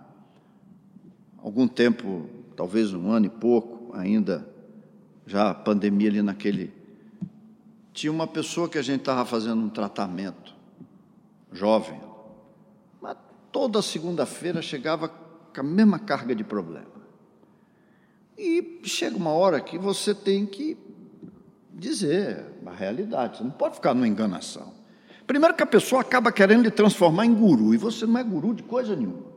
Algum 1.37 1.67
tempo, 1.67 2.27
talvez 2.55 2.93
um 2.93 3.11
ano 3.11 3.27
e 3.27 3.29
pouco, 3.29 3.95
ainda, 3.95 4.47
já 5.25 5.51
a 5.51 5.53
pandemia 5.53 6.09
ali 6.09 6.21
naquele. 6.21 6.73
Tinha 7.93 8.11
uma 8.11 8.27
pessoa 8.27 8.67
que 8.67 8.77
a 8.77 8.81
gente 8.81 9.01
estava 9.01 9.25
fazendo 9.25 9.61
um 9.61 9.69
tratamento, 9.69 10.55
jovem, 11.51 11.99
mas 13.01 13.17
toda 13.51 13.81
segunda-feira 13.81 14.61
chegava 14.61 15.07
com 15.07 15.59
a 15.59 15.63
mesma 15.63 15.99
carga 15.99 16.33
de 16.33 16.43
problema. 16.43 17.01
E 18.37 18.81
chega 18.83 19.15
uma 19.17 19.31
hora 19.31 19.59
que 19.59 19.77
você 19.77 20.15
tem 20.15 20.45
que 20.45 20.77
dizer 21.73 22.45
a 22.65 22.71
realidade, 22.71 23.37
você 23.37 23.43
não 23.43 23.51
pode 23.51 23.75
ficar 23.75 23.93
numa 23.93 24.07
enganação. 24.07 24.80
Primeiro 25.31 25.55
que 25.55 25.63
a 25.63 25.65
pessoa 25.65 26.01
acaba 26.01 26.29
querendo 26.29 26.63
lhe 26.63 26.69
transformar 26.69 27.25
em 27.25 27.33
guru, 27.33 27.73
e 27.73 27.77
você 27.77 28.05
não 28.05 28.19
é 28.19 28.23
guru 28.23 28.53
de 28.53 28.63
coisa 28.63 28.97
nenhuma. 28.97 29.31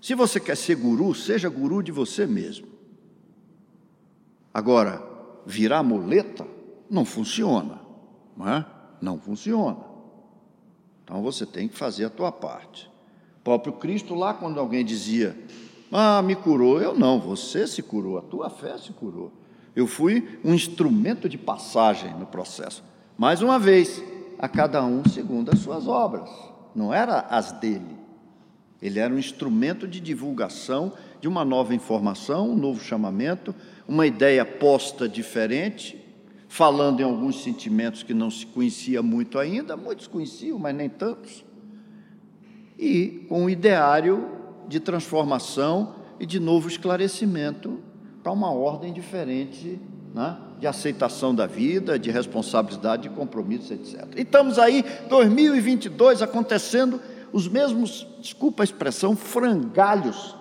Se 0.00 0.14
você 0.14 0.38
quer 0.38 0.56
ser 0.56 0.76
guru, 0.76 1.12
seja 1.12 1.48
guru 1.48 1.82
de 1.82 1.90
você 1.90 2.24
mesmo. 2.24 2.68
Agora, 4.54 5.02
virar 5.44 5.82
muleta 5.82 6.46
não 6.88 7.04
funciona, 7.04 7.80
não 8.36 8.48
é? 8.48 8.64
Não 9.02 9.18
funciona. 9.18 9.78
Então 11.02 11.20
você 11.20 11.44
tem 11.44 11.66
que 11.66 11.76
fazer 11.76 12.04
a 12.04 12.10
tua 12.10 12.30
parte. 12.30 12.88
O 13.40 13.42
próprio 13.42 13.72
Cristo 13.72 14.14
lá, 14.14 14.32
quando 14.32 14.60
alguém 14.60 14.84
dizia, 14.84 15.36
ah, 15.90 16.22
me 16.22 16.36
curou, 16.36 16.80
eu 16.80 16.96
não, 16.96 17.18
você 17.18 17.66
se 17.66 17.82
curou, 17.82 18.18
a 18.18 18.22
tua 18.22 18.48
fé 18.48 18.78
se 18.78 18.92
curou. 18.92 19.32
Eu 19.74 19.88
fui 19.88 20.38
um 20.44 20.54
instrumento 20.54 21.28
de 21.28 21.36
passagem 21.36 22.14
no 22.14 22.26
processo. 22.26 22.84
Mais 23.16 23.42
uma 23.42 23.58
vez, 23.58 24.00
a 24.38 24.48
cada 24.48 24.84
um 24.84 25.04
segundo 25.08 25.50
as 25.50 25.58
suas 25.58 25.86
obras, 25.86 26.28
não 26.74 26.92
era 26.92 27.20
as 27.20 27.52
dele. 27.52 27.96
Ele 28.80 29.00
era 29.00 29.12
um 29.12 29.18
instrumento 29.18 29.88
de 29.88 30.00
divulgação 30.00 30.92
de 31.20 31.26
uma 31.26 31.44
nova 31.44 31.74
informação, 31.74 32.50
um 32.50 32.56
novo 32.56 32.80
chamamento, 32.80 33.54
uma 33.88 34.06
ideia 34.06 34.44
posta 34.44 35.08
diferente, 35.08 35.98
falando 36.48 37.00
em 37.00 37.02
alguns 37.02 37.42
sentimentos 37.42 38.02
que 38.02 38.14
não 38.14 38.30
se 38.30 38.46
conhecia 38.46 39.02
muito 39.02 39.38
ainda, 39.38 39.76
muitos 39.76 40.06
conheciam, 40.06 40.58
mas 40.58 40.74
nem 40.74 40.88
tantos, 40.88 41.44
e 42.78 43.26
com 43.28 43.44
um 43.44 43.50
ideário 43.50 44.30
de 44.68 44.78
transformação 44.78 45.96
e 46.20 46.24
de 46.24 46.38
novo 46.38 46.68
esclarecimento 46.68 47.80
para 48.22 48.30
uma 48.30 48.52
ordem 48.52 48.92
diferente 48.92 49.80
né, 50.14 50.36
de 50.58 50.66
aceitação 50.66 51.34
da 51.34 51.46
vida, 51.46 51.98
de 51.98 52.10
responsabilidade, 52.10 53.02
de 53.02 53.10
compromisso, 53.10 53.72
etc. 53.72 54.06
E 54.16 54.22
estamos 54.22 54.58
aí, 54.58 54.84
2022, 55.08 56.22
acontecendo 56.22 57.00
os 57.32 57.46
mesmos, 57.46 58.06
desculpa 58.20 58.62
a 58.62 58.64
expressão, 58.64 59.14
frangalhos. 59.14 60.36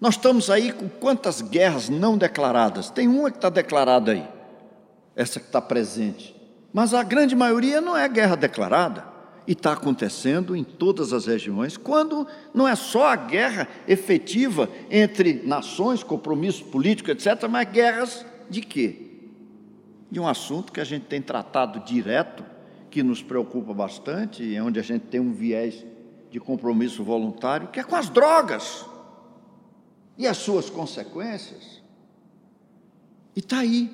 Nós 0.00 0.14
estamos 0.14 0.48
aí 0.48 0.72
com 0.72 0.88
quantas 0.88 1.42
guerras 1.42 1.88
não 1.88 2.16
declaradas? 2.16 2.88
Tem 2.88 3.08
uma 3.08 3.30
que 3.30 3.38
está 3.38 3.48
declarada 3.48 4.12
aí, 4.12 4.26
essa 5.16 5.40
que 5.40 5.46
está 5.46 5.60
presente. 5.60 6.34
Mas 6.72 6.94
a 6.94 7.02
grande 7.02 7.34
maioria 7.34 7.80
não 7.80 7.96
é 7.96 8.08
guerra 8.08 8.36
declarada. 8.36 9.04
E 9.46 9.52
está 9.52 9.72
acontecendo 9.72 10.54
em 10.54 10.62
todas 10.62 11.14
as 11.14 11.24
regiões, 11.24 11.78
quando 11.78 12.26
não 12.52 12.68
é 12.68 12.76
só 12.76 13.06
a 13.06 13.16
guerra 13.16 13.66
efetiva 13.88 14.68
entre 14.90 15.42
nações, 15.42 16.04
compromissos 16.04 16.60
políticos, 16.60 17.26
etc., 17.26 17.48
mas 17.48 17.66
guerras 17.70 18.26
de 18.50 18.60
quê? 18.60 19.06
De 20.10 20.18
um 20.18 20.26
assunto 20.26 20.72
que 20.72 20.80
a 20.80 20.84
gente 20.84 21.06
tem 21.06 21.20
tratado 21.20 21.80
direto 21.80 22.44
que 22.90 23.02
nos 23.02 23.22
preocupa 23.22 23.74
bastante 23.74 24.42
e 24.42 24.60
onde 24.60 24.78
a 24.78 24.82
gente 24.82 25.02
tem 25.06 25.20
um 25.20 25.32
viés 25.32 25.84
de 26.30 26.40
compromisso 26.40 27.02
voluntário, 27.02 27.68
que 27.68 27.80
é 27.80 27.84
com 27.84 27.96
as 27.96 28.08
drogas 28.08 28.84
e 30.16 30.26
as 30.26 30.36
suas 30.36 30.68
consequências. 30.68 31.82
E 33.36 33.40
está 33.40 33.58
aí. 33.60 33.90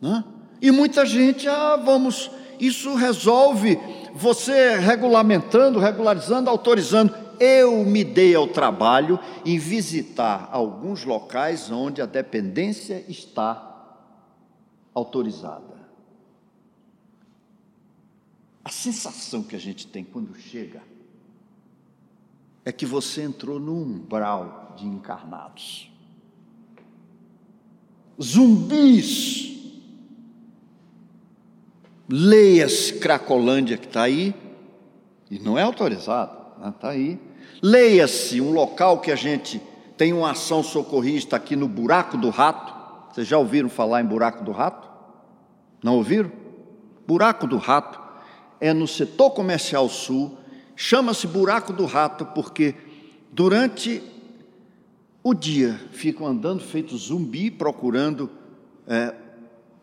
Né? 0.00 0.24
E 0.60 0.70
muita 0.70 1.04
gente, 1.04 1.48
ah, 1.48 1.76
vamos, 1.76 2.30
isso 2.60 2.94
resolve 2.94 3.78
você 4.14 4.76
regulamentando, 4.76 5.78
regularizando, 5.78 6.48
autorizando. 6.48 7.14
Eu 7.38 7.84
me 7.84 8.04
dei 8.04 8.34
ao 8.34 8.48
trabalho 8.48 9.18
em 9.44 9.58
visitar 9.58 10.48
alguns 10.52 11.04
locais 11.04 11.70
onde 11.70 12.00
a 12.00 12.06
dependência 12.06 13.04
está 13.08 13.70
autorizada. 14.94 15.72
A 18.64 18.70
sensação 18.70 19.42
que 19.42 19.56
a 19.56 19.58
gente 19.58 19.86
tem 19.86 20.04
quando 20.04 20.34
chega 20.36 20.82
é 22.64 22.70
que 22.70 22.86
você 22.86 23.22
entrou 23.22 23.58
no 23.58 23.74
umbral 23.74 24.74
de 24.76 24.86
encarnados. 24.86 25.90
Zumbis. 28.20 29.50
Leia-se 32.08 32.98
Cracolândia 32.98 33.78
que 33.78 33.86
está 33.86 34.02
aí, 34.02 34.34
e 35.30 35.38
não 35.38 35.58
é 35.58 35.62
autorizado, 35.62 36.41
está? 36.68 36.88
Tá 36.88 36.88
aí. 36.90 37.18
Leia-se 37.62 38.40
um 38.40 38.52
local 38.52 39.00
que 39.00 39.10
a 39.10 39.16
gente 39.16 39.60
tem 39.96 40.12
uma 40.12 40.30
ação 40.30 40.62
socorrista 40.62 41.36
aqui 41.36 41.56
no 41.56 41.68
Buraco 41.68 42.16
do 42.16 42.30
Rato. 42.30 42.72
Vocês 43.12 43.26
já 43.26 43.38
ouviram 43.38 43.68
falar 43.68 44.00
em 44.00 44.06
Buraco 44.06 44.42
do 44.44 44.52
Rato? 44.52 44.88
Não 45.82 45.96
ouviram? 45.96 46.30
Buraco 47.06 47.46
do 47.46 47.56
Rato 47.56 48.00
é 48.60 48.72
no 48.72 48.86
setor 48.86 49.32
comercial 49.32 49.88
sul, 49.88 50.38
chama-se 50.76 51.26
buraco 51.26 51.72
do 51.72 51.84
rato, 51.84 52.24
porque 52.26 52.76
durante 53.32 54.00
o 55.20 55.34
dia 55.34 55.80
ficam 55.90 56.28
andando 56.28 56.62
feito 56.62 56.96
zumbi 56.96 57.50
procurando 57.50 58.30
é, 58.86 59.16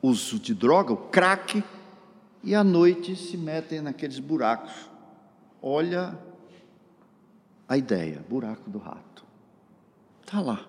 uso 0.02 0.40
de 0.40 0.54
droga, 0.54 0.94
o 0.94 0.98
crack, 0.98 1.62
e 2.42 2.56
à 2.56 2.64
noite 2.64 3.18
se 3.18 3.36
metem 3.36 3.82
naqueles 3.82 4.18
buracos. 4.18 4.72
Olha 5.62 6.18
a 7.70 7.78
ideia, 7.78 8.26
buraco 8.28 8.68
do 8.68 8.80
rato. 8.80 9.24
Está 10.26 10.42
lá. 10.42 10.66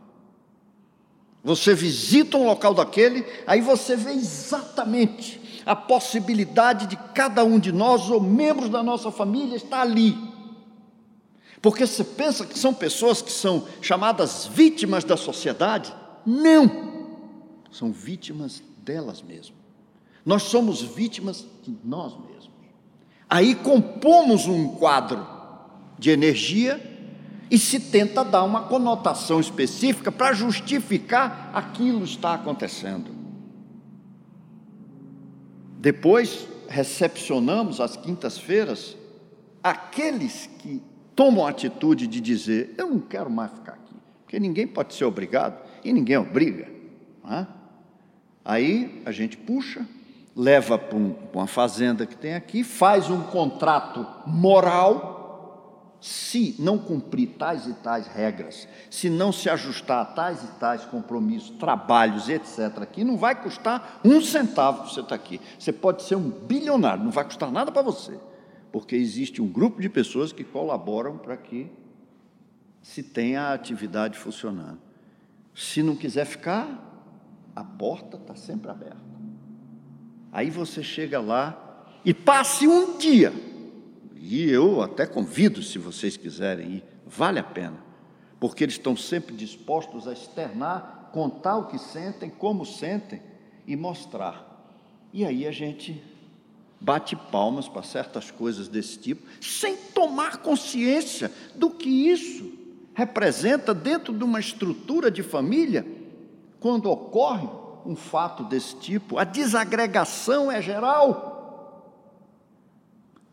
Você 1.42 1.74
visita 1.74 2.36
um 2.36 2.44
local 2.44 2.74
daquele, 2.74 3.24
aí 3.46 3.62
você 3.62 3.96
vê 3.96 4.12
exatamente 4.12 5.40
a 5.64 5.74
possibilidade 5.74 6.86
de 6.86 6.96
cada 7.14 7.42
um 7.42 7.58
de 7.58 7.72
nós, 7.72 8.10
ou 8.10 8.20
membros 8.20 8.68
da 8.68 8.82
nossa 8.82 9.10
família, 9.10 9.56
estar 9.56 9.80
ali. 9.80 10.14
Porque 11.62 11.86
você 11.86 12.04
pensa 12.04 12.44
que 12.44 12.58
são 12.58 12.74
pessoas 12.74 13.22
que 13.22 13.32
são 13.32 13.66
chamadas 13.80 14.46
vítimas 14.46 15.02
da 15.02 15.16
sociedade? 15.16 15.94
Não! 16.26 16.90
São 17.72 17.90
vítimas 17.90 18.62
delas 18.78 19.22
mesmas. 19.22 19.58
Nós 20.24 20.42
somos 20.42 20.82
vítimas 20.82 21.46
de 21.62 21.74
nós 21.82 22.12
mesmos. 22.18 22.50
Aí 23.28 23.54
compomos 23.54 24.46
um 24.46 24.74
quadro 24.76 25.26
de 25.98 26.10
energia 26.10 26.89
e 27.50 27.58
se 27.58 27.80
tenta 27.80 28.24
dar 28.24 28.44
uma 28.44 28.62
conotação 28.62 29.40
específica 29.40 30.12
para 30.12 30.32
justificar 30.32 31.50
aquilo 31.52 32.00
que 32.00 32.10
está 32.10 32.34
acontecendo. 32.34 33.10
Depois 35.78 36.46
recepcionamos 36.68 37.80
às 37.80 37.96
quintas-feiras 37.96 38.96
aqueles 39.62 40.48
que 40.58 40.80
tomam 41.16 41.44
a 41.44 41.50
atitude 41.50 42.06
de 42.06 42.20
dizer: 42.20 42.74
Eu 42.78 42.86
não 42.86 43.00
quero 43.00 43.28
mais 43.28 43.50
ficar 43.50 43.72
aqui, 43.72 43.96
porque 44.22 44.38
ninguém 44.38 44.66
pode 44.66 44.94
ser 44.94 45.04
obrigado 45.04 45.60
e 45.82 45.92
ninguém 45.92 46.16
obriga. 46.16 46.68
É? 47.28 47.46
Aí 48.44 49.02
a 49.04 49.10
gente 49.10 49.36
puxa, 49.36 49.86
leva 50.36 50.78
para 50.78 50.96
uma 51.34 51.46
fazenda 51.46 52.06
que 52.06 52.16
tem 52.16 52.34
aqui, 52.34 52.62
faz 52.62 53.10
um 53.10 53.22
contrato 53.22 54.06
moral 54.26 55.19
se 56.00 56.56
não 56.58 56.78
cumprir 56.78 57.34
tais 57.38 57.66
e 57.66 57.74
tais 57.74 58.06
regras, 58.06 58.66
se 58.88 59.10
não 59.10 59.30
se 59.30 59.50
ajustar 59.50 60.00
a 60.00 60.04
tais 60.04 60.42
e 60.42 60.46
tais 60.58 60.84
compromissos, 60.84 61.50
trabalhos, 61.50 62.28
etc., 62.28 62.78
aqui 62.80 63.04
não 63.04 63.18
vai 63.18 63.40
custar 63.40 64.00
um 64.02 64.20
centavo 64.20 64.78
para 64.78 64.90
você 64.90 65.00
estar 65.00 65.14
aqui. 65.14 65.40
Você 65.58 65.72
pode 65.72 66.02
ser 66.02 66.16
um 66.16 66.30
bilionário, 66.30 67.04
não 67.04 67.10
vai 67.10 67.24
custar 67.24 67.52
nada 67.52 67.70
para 67.70 67.82
você, 67.82 68.18
porque 68.72 68.96
existe 68.96 69.42
um 69.42 69.46
grupo 69.46 69.80
de 69.82 69.90
pessoas 69.90 70.32
que 70.32 70.42
colaboram 70.42 71.18
para 71.18 71.36
que 71.36 71.70
se 72.82 73.02
tenha 73.02 73.42
a 73.42 73.52
atividade 73.52 74.18
funcionando. 74.18 74.78
Se 75.54 75.82
não 75.82 75.94
quiser 75.94 76.24
ficar, 76.24 76.86
a 77.54 77.62
porta 77.62 78.16
está 78.16 78.34
sempre 78.34 78.70
aberta. 78.70 79.10
Aí 80.32 80.48
você 80.48 80.82
chega 80.82 81.20
lá 81.20 81.84
e 82.04 82.14
passe 82.14 82.66
um 82.66 82.96
dia 82.96 83.49
e 84.22 84.50
eu 84.50 84.82
até 84.82 85.06
convido, 85.06 85.62
se 85.62 85.78
vocês 85.78 86.14
quiserem 86.14 86.72
ir, 86.72 86.84
vale 87.06 87.38
a 87.38 87.42
pena, 87.42 87.78
porque 88.38 88.62
eles 88.62 88.74
estão 88.74 88.94
sempre 88.94 89.34
dispostos 89.34 90.06
a 90.06 90.12
externar, 90.12 91.08
contar 91.10 91.56
o 91.56 91.68
que 91.68 91.78
sentem, 91.78 92.28
como 92.28 92.66
sentem 92.66 93.22
e 93.66 93.74
mostrar. 93.74 94.46
E 95.10 95.24
aí 95.24 95.46
a 95.46 95.50
gente 95.50 96.04
bate 96.78 97.16
palmas 97.16 97.66
para 97.66 97.82
certas 97.82 98.30
coisas 98.30 98.68
desse 98.68 98.98
tipo, 98.98 99.26
sem 99.40 99.74
tomar 99.74 100.42
consciência 100.42 101.32
do 101.54 101.70
que 101.70 101.88
isso 101.88 102.52
representa 102.92 103.72
dentro 103.72 104.12
de 104.12 104.22
uma 104.22 104.38
estrutura 104.38 105.10
de 105.10 105.22
família, 105.22 105.86
quando 106.60 106.90
ocorre 106.90 107.48
um 107.86 107.96
fato 107.96 108.44
desse 108.44 108.76
tipo, 108.76 109.16
a 109.16 109.24
desagregação 109.24 110.52
é 110.52 110.60
geral. 110.60 111.30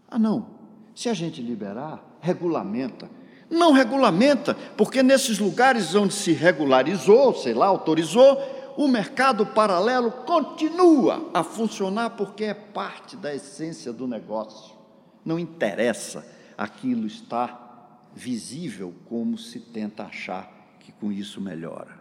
Ah, 0.10 0.18
não, 0.18 0.57
se 0.98 1.10
a 1.10 1.14
gente 1.14 1.43
liberar, 1.43 2.04
regulamenta. 2.20 3.08
Não 3.52 3.72
regulamenta, 3.72 4.56
porque 4.76 5.04
nesses 5.04 5.38
lugares 5.38 5.93
onde 5.93 6.12
se 6.12 6.34
regularizou, 6.34 7.36
sei 7.36 7.54
lá, 7.54 7.68
autorizou, 7.68 8.36
o 8.76 8.88
mercado 8.88 9.45
paralelo 9.45 10.12
continua 10.12 11.30
a 11.36 11.43
funcionar 11.43 12.10
porque 12.12 12.45
é 12.45 12.54
parte 12.56 13.16
da 13.16 13.34
essência 13.34 13.93
do 13.93 14.08
negócio. 14.08 14.76
Não 15.24 15.38
interessa 15.38 16.26
aquilo 16.58 17.06
estar 17.06 18.10
visível 18.16 18.91
como 19.08 19.38
se 19.38 19.60
tenta 19.60 20.02
achar 20.02 20.52
que 20.80 20.91
com 20.91 21.12
isso 21.12 21.39
melhora. 21.39 22.00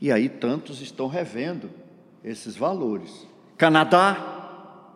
E 0.00 0.12
aí 0.12 0.28
tantos 0.28 0.80
estão 0.80 1.08
revendo 1.08 1.68
esses 2.22 2.54
valores. 2.54 3.26
Canadá, 3.58 4.94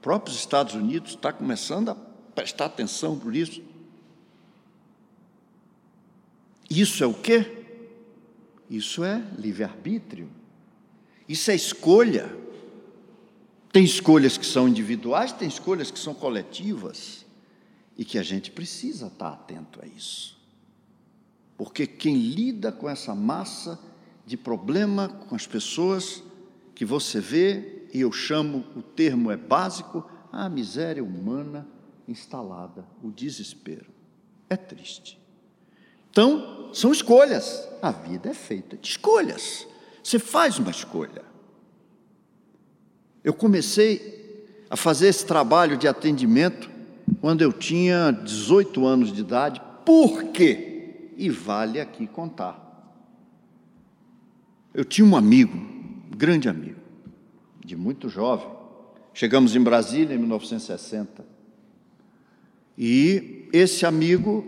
próprios 0.00 0.38
Estados 0.38 0.74
Unidos 0.74 1.10
está 1.10 1.30
começando 1.30 1.90
a 1.90 2.11
prestar 2.34 2.66
atenção 2.66 3.18
por 3.18 3.34
isso. 3.34 3.62
Isso 6.68 7.04
é 7.04 7.06
o 7.06 7.14
quê? 7.14 7.64
Isso 8.70 9.04
é 9.04 9.22
livre-arbítrio. 9.38 10.30
Isso 11.28 11.50
é 11.50 11.54
escolha. 11.54 12.34
Tem 13.70 13.84
escolhas 13.84 14.38
que 14.38 14.46
são 14.46 14.68
individuais, 14.68 15.32
tem 15.32 15.48
escolhas 15.48 15.90
que 15.90 15.98
são 15.98 16.14
coletivas. 16.14 17.24
E 17.96 18.04
que 18.04 18.18
a 18.18 18.22
gente 18.22 18.50
precisa 18.50 19.08
estar 19.08 19.28
atento 19.28 19.80
a 19.82 19.86
isso. 19.86 20.38
Porque 21.58 21.86
quem 21.86 22.16
lida 22.16 22.72
com 22.72 22.88
essa 22.88 23.14
massa 23.14 23.78
de 24.24 24.36
problema 24.36 25.08
com 25.08 25.34
as 25.34 25.46
pessoas 25.46 26.22
que 26.74 26.84
você 26.84 27.20
vê, 27.20 27.86
e 27.92 28.00
eu 28.00 28.10
chamo, 28.10 28.64
o 28.74 28.80
termo 28.80 29.30
é 29.30 29.36
básico, 29.36 30.08
a 30.32 30.48
miséria 30.48 31.04
humana 31.04 31.68
instalada, 32.06 32.84
o 33.02 33.10
desespero. 33.10 33.90
É 34.48 34.56
triste. 34.56 35.20
Então, 36.10 36.70
são 36.74 36.92
escolhas. 36.92 37.68
A 37.80 37.90
vida 37.90 38.30
é 38.30 38.34
feita 38.34 38.76
de 38.76 38.88
escolhas. 38.88 39.66
Você 40.02 40.18
faz 40.18 40.58
uma 40.58 40.70
escolha. 40.70 41.24
Eu 43.24 43.32
comecei 43.32 44.66
a 44.68 44.76
fazer 44.76 45.08
esse 45.08 45.24
trabalho 45.24 45.76
de 45.76 45.86
atendimento 45.86 46.70
quando 47.20 47.42
eu 47.42 47.52
tinha 47.52 48.10
18 48.10 48.86
anos 48.86 49.12
de 49.12 49.20
idade. 49.20 49.60
Por 49.84 50.24
quê? 50.32 51.10
E 51.16 51.30
vale 51.30 51.80
aqui 51.80 52.06
contar. 52.06 52.60
Eu 54.74 54.84
tinha 54.84 55.06
um 55.06 55.16
amigo, 55.16 55.56
um 55.56 56.16
grande 56.16 56.48
amigo, 56.48 56.80
de 57.64 57.76
muito 57.76 58.08
jovem. 58.08 58.48
Chegamos 59.14 59.54
em 59.54 59.60
Brasília 59.60 60.14
em 60.14 60.18
1960. 60.18 61.31
E 62.76 63.48
esse 63.52 63.84
amigo, 63.84 64.44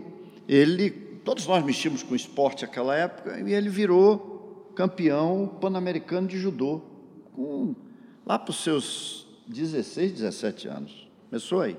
ele 0.47 1.05
todos 1.25 1.47
nós 1.47 1.65
mexíamos 1.65 2.03
com 2.03 2.15
esporte 2.15 2.61
naquela 2.61 2.95
época, 2.95 3.41
e 3.41 3.51
ele 3.51 3.67
virou 3.67 4.71
campeão 4.75 5.57
pan-americano 5.59 6.27
de 6.27 6.37
judô, 6.37 6.81
com, 7.33 7.75
lá 8.23 8.37
para 8.37 8.51
os 8.51 8.63
seus 8.63 9.27
16, 9.47 10.11
17 10.13 10.67
anos. 10.67 11.09
Começou 11.27 11.61
aí. 11.61 11.75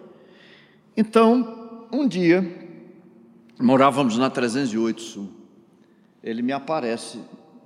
Então, 0.97 1.87
um 1.93 2.09
dia, 2.09 2.45
morávamos 3.61 4.19
na 4.19 4.29
308 4.29 5.01
Sul. 5.01 5.31
Ele 6.23 6.43
me 6.43 6.53
aparece, 6.53 7.21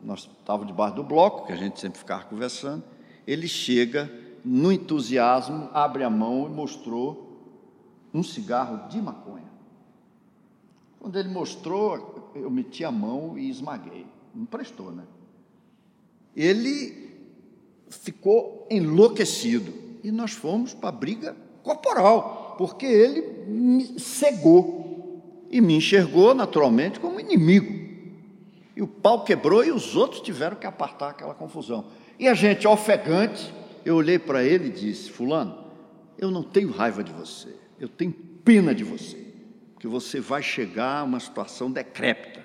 nós 0.05 0.28
estávamos 0.39 0.66
debaixo 0.66 0.97
do 0.97 1.03
bloco, 1.03 1.47
que 1.47 1.53
a 1.53 1.57
gente 1.57 1.81
sempre 1.81 1.99
ficava 1.99 2.24
conversando. 2.24 2.85
Ele 3.26 3.49
chega, 3.49 4.12
no 4.45 4.70
entusiasmo, 4.70 5.70
abre 5.72 6.05
a 6.05 6.11
mão 6.11 6.47
e 6.47 6.51
mostrou 6.51 7.30
um 8.12 8.22
cigarro 8.22 8.88
de 8.88 9.00
maconha. 9.00 9.50
Quando 10.98 11.18
ele 11.18 11.28
mostrou, 11.28 12.30
eu 12.34 12.50
meti 12.50 12.84
a 12.84 12.90
mão 12.90 13.38
e 13.38 13.48
esmaguei. 13.48 14.06
Não 14.34 14.44
prestou, 14.44 14.92
né? 14.92 15.04
Ele 16.36 17.11
ficou 17.88 18.66
enlouquecido 18.70 19.72
e 20.04 20.11
nós 20.11 20.32
fomos 20.32 20.74
para 20.74 20.90
a 20.90 20.92
briga 20.92 21.36
corporal, 21.62 22.54
porque 22.56 22.86
ele 22.86 23.22
me 23.46 23.98
cegou 23.98 25.20
e 25.50 25.61
me 25.61 25.74
enxergou 25.74 26.34
naturalmente 26.34 27.00
como 27.00 27.18
inimigo. 27.18 27.80
E 28.76 28.82
o 28.82 28.86
pau 28.86 29.24
quebrou 29.24 29.64
e 29.64 29.70
os 29.70 29.96
outros 29.96 30.20
tiveram 30.20 30.56
que 30.56 30.66
apartar 30.66 31.11
aquela 31.11 31.34
confusão. 31.34 31.86
E 32.18 32.28
a 32.28 32.34
gente, 32.34 32.66
ofegante, 32.66 33.52
eu 33.84 33.96
olhei 33.96 34.18
para 34.18 34.44
ele 34.44 34.68
e 34.68 34.72
disse: 34.72 35.11
Fulano, 35.11 35.64
eu 36.18 36.30
não 36.30 36.42
tenho 36.42 36.70
raiva 36.70 37.02
de 37.02 37.12
você, 37.12 37.54
eu 37.81 37.89
tenho 37.89 38.12
pena 38.45 38.74
de 38.74 38.85
você 38.85 39.31
que 39.81 39.89
você 39.89 40.20
vai 40.20 40.43
chegar 40.43 40.99
a 40.99 41.05
uma 41.05 41.18
situação 41.18 41.70
decrépita. 41.70 42.45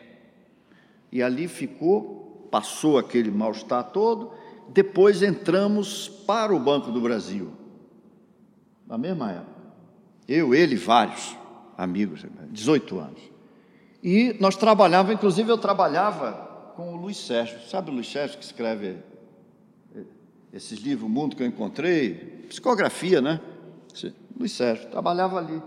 E 1.11 1.21
ali 1.21 1.49
ficou, 1.49 2.47
passou 2.49 2.97
aquele 2.97 3.29
mal-estar 3.29 3.83
todo, 3.91 4.31
depois 4.69 5.21
entramos 5.21 6.07
para 6.07 6.55
o 6.55 6.59
Banco 6.59 6.91
do 6.91 7.01
Brasil, 7.01 7.51
na 8.87 8.97
mesma 8.97 9.31
época. 9.33 9.55
Eu, 10.27 10.55
ele, 10.55 10.77
vários 10.77 11.35
amigos, 11.77 12.25
18 12.49 12.99
anos. 12.99 13.21
E 14.01 14.35
nós 14.39 14.55
trabalhávamos, 14.55 15.15
inclusive 15.15 15.51
eu 15.51 15.57
trabalhava 15.57 16.73
com 16.75 16.93
o 16.93 16.95
Luiz 16.95 17.17
Sérgio, 17.17 17.59
sabe 17.69 17.91
o 17.91 17.93
Luiz 17.93 18.09
Sérgio 18.09 18.37
que 18.37 18.45
escreve 18.45 18.97
esses 20.53 20.79
livros, 20.79 21.05
O 21.05 21.09
Mundo 21.09 21.35
que 21.35 21.43
eu 21.43 21.47
encontrei, 21.47 22.45
psicografia, 22.47 23.19
né? 23.19 23.41
Luiz 24.37 24.51
Sérgio, 24.51 24.89
trabalhava 24.89 25.37
ali 25.37 25.61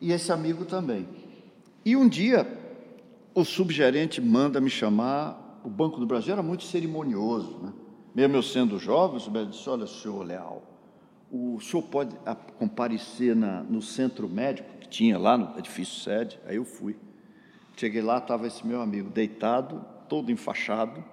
e 0.00 0.12
esse 0.12 0.32
amigo 0.32 0.64
também. 0.64 1.06
E 1.84 1.96
um 1.96 2.08
dia, 2.08 2.46
o 3.34 3.44
subgerente 3.44 4.20
manda 4.20 4.60
me 4.60 4.70
chamar, 4.70 5.60
o 5.64 5.68
Banco 5.68 5.98
do 5.98 6.06
Brasil 6.06 6.32
era 6.32 6.42
muito 6.42 6.64
cerimonioso, 6.64 7.58
né? 7.58 7.72
Mesmo 8.14 8.36
eu 8.36 8.42
sendo 8.42 8.78
jovem, 8.78 9.16
o 9.16 9.20
subgerente 9.20 9.56
disse, 9.56 9.68
olha, 9.68 9.86
senhor 9.86 10.24
Leal, 10.24 10.62
o 11.30 11.60
senhor 11.60 11.82
pode 11.82 12.16
comparecer 12.58 13.36
na, 13.36 13.62
no 13.62 13.80
centro 13.80 14.28
médico 14.28 14.68
que 14.80 14.88
tinha 14.88 15.16
lá 15.16 15.38
no 15.38 15.56
edifício 15.58 16.00
sede? 16.00 16.40
Aí 16.46 16.56
eu 16.56 16.64
fui. 16.64 16.96
Cheguei 17.76 18.02
lá, 18.02 18.18
estava 18.18 18.46
esse 18.46 18.66
meu 18.66 18.80
amigo 18.80 19.10
deitado, 19.10 19.84
todo 20.08 20.32
enfaixado. 20.32 21.04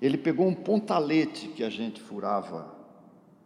Ele 0.00 0.16
pegou 0.16 0.46
um 0.46 0.54
pontalete 0.54 1.48
que 1.48 1.64
a 1.64 1.70
gente 1.70 2.00
furava 2.00 2.81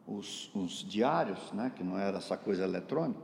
os, 0.06 0.50
os 0.54 0.84
diários, 0.88 1.52
né, 1.52 1.72
que 1.74 1.82
não 1.82 1.98
era 1.98 2.18
essa 2.18 2.36
coisa 2.36 2.64
eletrônica, 2.64 3.20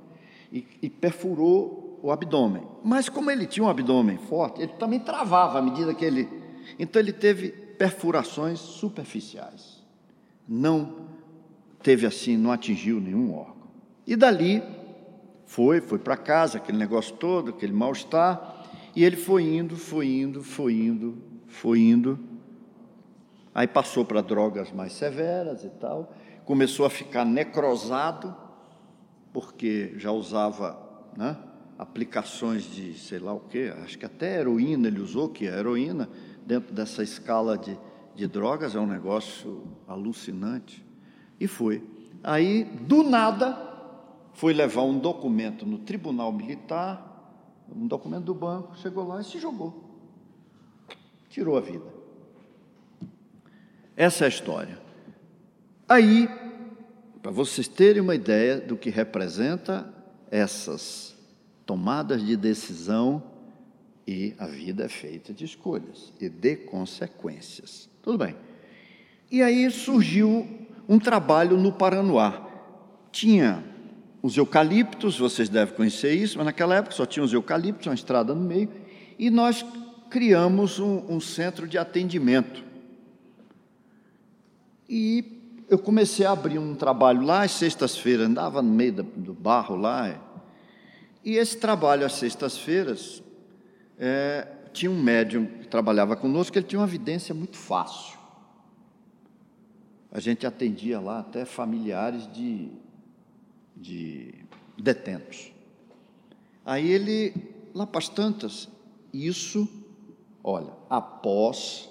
e, 0.50 0.66
e 0.82 0.90
perfurou 0.90 1.98
o 2.02 2.10
abdômen. 2.10 2.62
Mas 2.84 3.08
como 3.08 3.30
ele 3.30 3.46
tinha 3.46 3.64
um 3.64 3.68
abdômen 3.68 4.18
forte, 4.18 4.60
ele 4.60 4.72
também 4.72 4.98
travava 4.98 5.58
à 5.58 5.62
medida 5.62 5.94
que 5.94 6.04
ele. 6.04 6.28
Então 6.78 7.00
ele 7.00 7.12
teve 7.12 7.50
perfurações 7.50 8.58
superficiais. 8.58 9.82
Não 10.46 11.06
teve 11.82 12.06
assim, 12.06 12.36
não 12.36 12.52
atingiu 12.52 13.00
nenhum 13.00 13.34
órgão. 13.34 13.68
E 14.06 14.16
dali 14.16 14.62
foi, 15.46 15.80
foi 15.80 15.98
para 15.98 16.16
casa, 16.16 16.58
aquele 16.58 16.78
negócio 16.78 17.14
todo, 17.16 17.50
aquele 17.50 17.72
mal-estar, 17.72 18.66
e 18.94 19.04
ele 19.04 19.16
foi 19.16 19.44
indo, 19.44 19.76
foi 19.76 20.06
indo, 20.06 20.42
foi 20.42 20.74
indo, 20.74 21.18
foi 21.46 21.80
indo. 21.80 22.18
Aí 23.54 23.66
passou 23.66 24.04
para 24.04 24.20
drogas 24.20 24.72
mais 24.72 24.92
severas 24.92 25.64
e 25.64 25.68
tal, 25.68 26.14
começou 26.44 26.86
a 26.86 26.90
ficar 26.90 27.24
necrosado, 27.24 28.34
porque 29.32 29.94
já 29.96 30.10
usava 30.12 30.78
né, 31.16 31.36
aplicações 31.78 32.64
de 32.64 32.94
sei 32.94 33.18
lá 33.18 33.32
o 33.32 33.40
que, 33.40 33.68
acho 33.82 33.98
que 33.98 34.06
até 34.06 34.40
heroína 34.40 34.88
ele 34.88 35.00
usou, 35.00 35.28
que 35.28 35.48
a 35.48 35.58
heroína, 35.58 36.08
dentro 36.46 36.74
dessa 36.74 37.02
escala 37.02 37.56
de, 37.56 37.78
de 38.14 38.26
drogas, 38.26 38.74
é 38.74 38.80
um 38.80 38.86
negócio 38.86 39.64
alucinante. 39.86 40.84
E 41.40 41.46
foi. 41.46 41.82
Aí, 42.22 42.64
do 42.64 43.02
nada, 43.02 43.72
foi 44.34 44.52
levar 44.52 44.82
um 44.82 44.98
documento 44.98 45.66
no 45.66 45.78
tribunal 45.78 46.32
militar, 46.32 47.10
um 47.74 47.86
documento 47.86 48.24
do 48.24 48.34
banco, 48.34 48.76
chegou 48.76 49.06
lá 49.06 49.20
e 49.20 49.24
se 49.24 49.38
jogou. 49.38 49.90
Tirou 51.28 51.56
a 51.56 51.60
vida. 51.60 51.86
Essa 53.96 54.24
é 54.24 54.26
a 54.26 54.28
história. 54.28 54.81
Aí 55.88 56.28
para 57.22 57.30
vocês 57.30 57.68
terem 57.68 58.02
uma 58.02 58.16
ideia 58.16 58.58
do 58.60 58.76
que 58.76 58.90
representa 58.90 59.88
essas 60.28 61.14
tomadas 61.64 62.20
de 62.26 62.36
decisão 62.36 63.22
e 64.06 64.34
a 64.38 64.46
vida 64.48 64.84
é 64.84 64.88
feita 64.88 65.32
de 65.32 65.44
escolhas 65.44 66.12
e 66.20 66.28
de 66.28 66.56
consequências. 66.56 67.88
Tudo 68.02 68.18
bem. 68.18 68.34
E 69.30 69.40
aí 69.40 69.70
surgiu 69.70 70.48
um 70.88 70.98
trabalho 70.98 71.56
no 71.56 71.72
Paranoá. 71.72 72.48
tinha 73.12 73.62
os 74.20 74.36
eucaliptos, 74.36 75.18
vocês 75.18 75.48
devem 75.48 75.74
conhecer 75.74 76.14
isso, 76.14 76.38
mas 76.38 76.46
naquela 76.46 76.76
época 76.76 76.94
só 76.94 77.06
tinha 77.06 77.24
os 77.24 77.32
eucaliptos, 77.32 77.86
uma 77.86 77.94
estrada 77.94 78.34
no 78.34 78.40
meio, 78.40 78.68
e 79.18 79.30
nós 79.30 79.64
criamos 80.10 80.78
um, 80.78 81.04
um 81.08 81.20
centro 81.20 81.68
de 81.68 81.78
atendimento. 81.78 82.64
E 84.88 85.41
eu 85.72 85.78
comecei 85.78 86.26
a 86.26 86.32
abrir 86.32 86.58
um 86.58 86.74
trabalho 86.74 87.22
lá, 87.22 87.44
às 87.44 87.52
sextas-feiras, 87.52 88.28
andava 88.28 88.60
no 88.60 88.70
meio 88.70 88.92
do 88.92 89.32
barro 89.32 89.74
lá. 89.74 90.20
E 91.24 91.36
esse 91.36 91.56
trabalho 91.56 92.04
às 92.04 92.12
sextas-feiras, 92.12 93.22
é, 93.98 94.46
tinha 94.70 94.90
um 94.90 95.02
médium 95.02 95.46
que 95.46 95.66
trabalhava 95.66 96.14
conosco, 96.14 96.58
ele 96.58 96.66
tinha 96.66 96.78
uma 96.78 96.86
evidência 96.86 97.34
muito 97.34 97.56
fácil. 97.56 98.18
A 100.10 100.20
gente 100.20 100.46
atendia 100.46 101.00
lá 101.00 101.20
até 101.20 101.46
familiares 101.46 102.30
de, 102.30 102.68
de 103.74 104.34
detentos. 104.76 105.54
Aí 106.66 106.86
ele, 106.86 107.32
lá 107.72 107.86
para 107.86 107.98
as 107.98 108.10
tantas, 108.10 108.68
isso, 109.10 109.66
olha, 110.44 110.74
após 110.90 111.88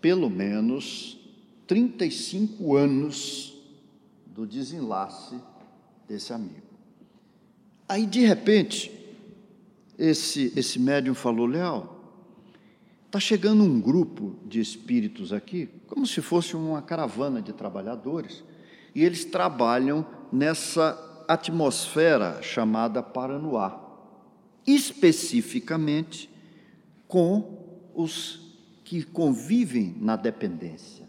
pelo 0.00 0.28
menos 0.28 1.23
35 1.66 2.76
anos 2.76 3.54
do 4.26 4.46
desenlace 4.46 5.36
desse 6.08 6.32
amigo. 6.32 6.62
Aí, 7.88 8.06
de 8.06 8.20
repente, 8.20 8.92
esse, 9.98 10.52
esse 10.56 10.78
médium 10.78 11.14
falou: 11.14 11.46
Leal, 11.46 11.94
está 13.06 13.18
chegando 13.20 13.62
um 13.62 13.80
grupo 13.80 14.36
de 14.46 14.60
espíritos 14.60 15.32
aqui, 15.32 15.68
como 15.86 16.06
se 16.06 16.20
fosse 16.20 16.56
uma 16.56 16.82
caravana 16.82 17.40
de 17.40 17.52
trabalhadores, 17.52 18.42
e 18.94 19.02
eles 19.02 19.24
trabalham 19.24 20.06
nessa 20.32 21.24
atmosfera 21.28 22.42
chamada 22.42 23.02
Paranoá, 23.02 23.80
especificamente 24.66 26.28
com 27.08 27.90
os 27.94 28.40
que 28.82 29.02
convivem 29.02 29.96
na 29.98 30.16
dependência 30.16 31.03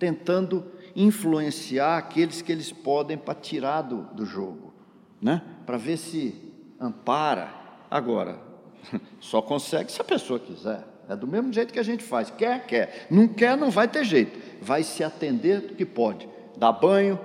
tentando 0.00 0.64
influenciar 0.96 1.98
aqueles 1.98 2.42
que 2.42 2.50
eles 2.50 2.72
podem 2.72 3.16
para 3.16 3.34
tirar 3.34 3.82
do, 3.82 4.02
do 4.14 4.24
jogo, 4.24 4.72
né? 5.20 5.42
para 5.66 5.76
ver 5.76 5.98
se 5.98 6.34
ampara. 6.80 7.52
Agora, 7.90 8.40
só 9.20 9.42
consegue 9.42 9.92
se 9.92 10.00
a 10.00 10.04
pessoa 10.04 10.40
quiser. 10.40 10.84
É 11.08 11.14
do 11.14 11.26
mesmo 11.26 11.52
jeito 11.52 11.72
que 11.72 11.78
a 11.78 11.84
gente 11.84 12.02
faz. 12.02 12.30
Quer, 12.30 12.66
quer. 12.66 13.06
Não 13.10 13.28
quer, 13.28 13.56
não 13.56 13.70
vai 13.70 13.86
ter 13.86 14.04
jeito. 14.04 14.38
Vai 14.62 14.82
se 14.82 15.04
atender 15.04 15.60
do 15.60 15.74
que 15.74 15.84
pode. 15.84 16.28
Dar 16.56 16.72
banho, 16.72 17.18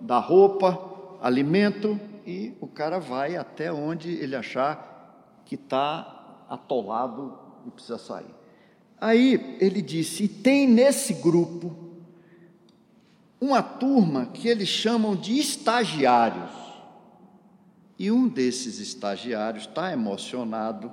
dar 0.00 0.20
roupa, 0.20 1.18
alimento 1.20 1.98
e 2.26 2.56
o 2.60 2.66
cara 2.66 2.98
vai 2.98 3.36
até 3.36 3.72
onde 3.72 4.10
ele 4.12 4.36
achar 4.36 5.42
que 5.44 5.56
está 5.56 6.46
atolado 6.48 7.38
e 7.66 7.70
precisa 7.70 7.98
sair. 7.98 8.34
Aí 9.00 9.58
ele 9.60 9.82
disse: 9.82 10.24
e 10.24 10.28
tem 10.28 10.68
nesse 10.68 11.14
grupo 11.14 11.83
uma 13.44 13.62
turma 13.62 14.26
que 14.26 14.48
eles 14.48 14.68
chamam 14.68 15.14
de 15.14 15.38
estagiários. 15.38 16.50
E 17.98 18.10
um 18.10 18.26
desses 18.26 18.78
estagiários 18.78 19.66
está 19.66 19.92
emocionado 19.92 20.90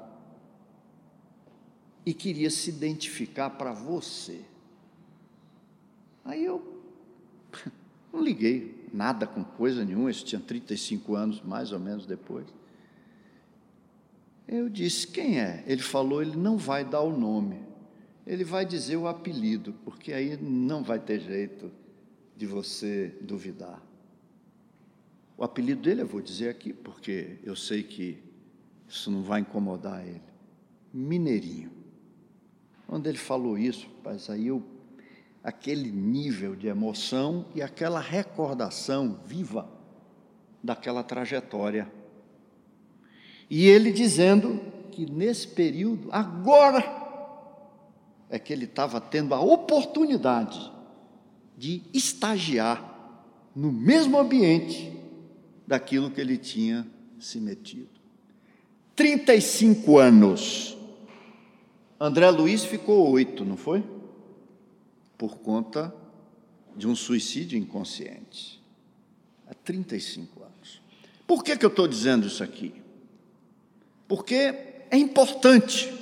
e 2.05 2.13
queria 2.13 2.49
se 2.49 2.69
identificar 2.69 3.51
para 3.51 3.71
você. 3.71 4.41
Aí 6.25 6.43
eu 6.43 6.83
não 8.11 8.21
liguei 8.21 8.85
nada 8.93 9.25
com 9.25 9.43
coisa 9.43 9.85
nenhuma, 9.85 10.11
isso 10.11 10.25
tinha 10.25 10.41
35 10.41 11.15
anos 11.15 11.41
mais 11.41 11.71
ou 11.71 11.79
menos 11.79 12.05
depois. 12.05 12.45
Eu 14.45 14.67
disse: 14.67 15.07
quem 15.07 15.39
é? 15.39 15.63
Ele 15.65 15.81
falou: 15.81 16.21
ele 16.21 16.35
não 16.35 16.57
vai 16.57 16.83
dar 16.83 17.01
o 17.01 17.17
nome, 17.17 17.61
ele 18.27 18.43
vai 18.43 18.65
dizer 18.65 18.97
o 18.97 19.07
apelido, 19.07 19.73
porque 19.85 20.11
aí 20.11 20.37
não 20.37 20.83
vai 20.83 20.99
ter 20.99 21.21
jeito 21.21 21.71
de 22.41 22.47
você 22.47 23.15
duvidar. 23.21 23.79
O 25.37 25.43
apelido 25.43 25.83
dele 25.83 26.01
eu 26.01 26.07
vou 26.07 26.21
dizer 26.21 26.49
aqui, 26.49 26.73
porque 26.73 27.37
eu 27.43 27.55
sei 27.55 27.83
que 27.83 28.17
isso 28.89 29.11
não 29.11 29.21
vai 29.21 29.41
incomodar 29.41 30.03
ele. 30.03 30.23
Mineirinho. 30.91 31.71
Quando 32.87 33.05
ele 33.05 33.19
falou 33.19 33.59
isso, 33.59 33.85
rapaz, 33.97 34.27
aí 34.27 34.47
eu, 34.47 34.63
aquele 35.43 35.91
nível 35.91 36.55
de 36.55 36.65
emoção 36.65 37.45
e 37.53 37.61
aquela 37.61 37.99
recordação 37.99 39.19
viva 39.23 39.69
daquela 40.63 41.03
trajetória. 41.03 41.93
E 43.51 43.67
ele 43.67 43.91
dizendo 43.91 44.59
que 44.91 45.05
nesse 45.05 45.47
período, 45.47 46.09
agora, 46.11 46.83
é 48.31 48.39
que 48.39 48.51
ele 48.51 48.65
estava 48.65 48.99
tendo 48.99 49.35
a 49.35 49.39
oportunidade 49.39 50.80
de 51.61 51.83
estagiar 51.93 53.23
no 53.55 53.71
mesmo 53.71 54.17
ambiente 54.17 54.91
daquilo 55.67 56.09
que 56.09 56.19
ele 56.19 56.35
tinha 56.35 56.87
se 57.19 57.39
metido. 57.39 57.87
35 58.95 59.99
anos. 59.99 60.75
André 61.99 62.31
Luiz 62.31 62.63
ficou 62.65 63.11
oito, 63.11 63.45
não 63.45 63.55
foi? 63.55 63.83
Por 65.19 65.37
conta 65.37 65.93
de 66.75 66.87
um 66.87 66.95
suicídio 66.95 67.59
inconsciente. 67.59 68.59
Há 69.47 69.53
35 69.53 70.41
anos. 70.41 70.81
Por 71.27 71.43
que, 71.43 71.55
que 71.55 71.63
eu 71.63 71.69
estou 71.69 71.87
dizendo 71.87 72.25
isso 72.25 72.43
aqui? 72.43 72.73
Porque 74.07 74.35
é 74.89 74.97
importante 74.97 75.93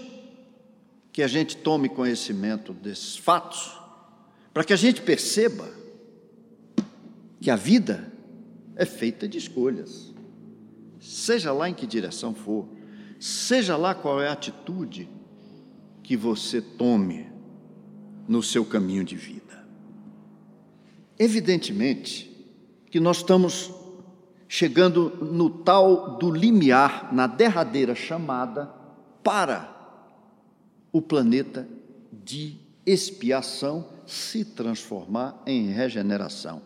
que 1.12 1.22
a 1.22 1.28
gente 1.28 1.58
tome 1.58 1.90
conhecimento 1.90 2.72
desses 2.72 3.18
fatos 3.18 3.79
para 4.54 4.64
que 4.64 4.74
a 4.74 4.78
gente 4.78 5.02
perceba 5.02 5.70
que 7.42 7.50
a 7.50 7.56
vida 7.56 8.12
é 8.76 8.86
feita 8.86 9.28
de 9.28 9.38
escolhas, 9.38 10.14
seja 11.00 11.52
lá 11.52 11.70
em 11.70 11.74
que 11.74 11.88
direção 11.88 12.34
for, 12.34 12.68
seja 13.20 13.76
lá 13.78 13.94
qual 13.94 14.22
é 14.22 14.28
a 14.28 14.34
atitude 14.34 15.10
que 16.04 16.16
você 16.18 16.62
tome 16.62 17.28
no 18.28 18.42
seu 18.42 18.66
caminho 18.66 19.04
de 19.04 19.16
vida. 19.16 19.68
Evidentemente 21.18 22.30
que 22.90 23.00
nós 23.00 23.18
estamos 23.18 23.72
chegando 24.48 25.10
no 25.24 25.50
tal 25.50 26.18
do 26.18 26.32
limiar, 26.32 27.14
na 27.14 27.28
derradeira 27.28 27.94
chamada 27.94 28.66
para 29.24 29.76
o 30.92 31.02
planeta 31.02 31.68
de 32.12 32.58
expiação 32.92 33.88
se 34.06 34.44
transformar 34.44 35.42
em 35.46 35.70
regeneração, 35.70 36.62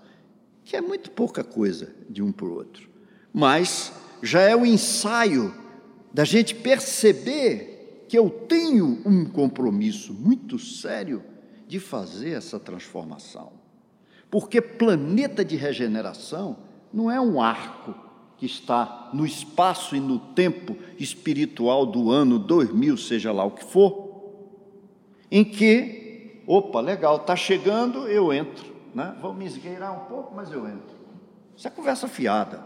que 0.64 0.76
é 0.76 0.82
muito 0.82 1.12
pouca 1.12 1.44
coisa 1.44 1.94
de 2.10 2.22
um 2.24 2.32
para 2.32 2.46
o 2.46 2.54
outro, 2.54 2.90
mas 3.34 3.92
já 4.22 4.42
é 4.42 4.56
o 4.56 4.66
ensaio 4.66 5.54
da 6.14 6.24
gente 6.24 6.56
perceber 6.56 8.06
que 8.08 8.18
eu 8.18 8.30
tenho 8.30 9.02
um 9.06 9.26
compromisso 9.26 10.14
muito 10.14 10.58
sério 10.60 11.24
de 11.68 11.80
fazer 11.80 12.32
essa 12.32 12.60
transformação. 12.60 13.52
Porque 14.30 14.62
planeta 14.62 15.44
de 15.44 15.56
regeneração 15.56 16.58
não 16.94 17.10
é 17.10 17.20
um 17.20 17.42
arco 17.42 17.96
que 18.38 18.46
está 18.46 19.10
no 19.14 19.26
espaço 19.26 19.96
e 19.96 20.00
no 20.00 20.20
tempo 20.20 20.76
espiritual 21.00 21.86
do 21.86 22.12
ano 22.12 22.38
2000, 22.38 22.98
seja 22.98 23.32
lá 23.32 23.44
o 23.44 23.52
que 23.52 23.64
for, 23.64 24.04
em 25.32 25.44
que 25.44 26.03
opa, 26.48 26.80
legal, 26.80 27.18
está 27.18 27.36
chegando, 27.36 28.08
eu 28.08 28.34
entro. 28.34 28.74
Né? 28.94 29.16
Vou 29.22 29.34
me 29.34 29.46
esgueirar 29.46 29.94
um 29.94 30.06
pouco, 30.06 30.36
mas 30.36 30.52
eu 30.52 30.68
entro. 30.68 30.96
Isso 31.56 31.68
é 31.68 31.72
conversa 31.72 32.08
fiada. 32.08 32.64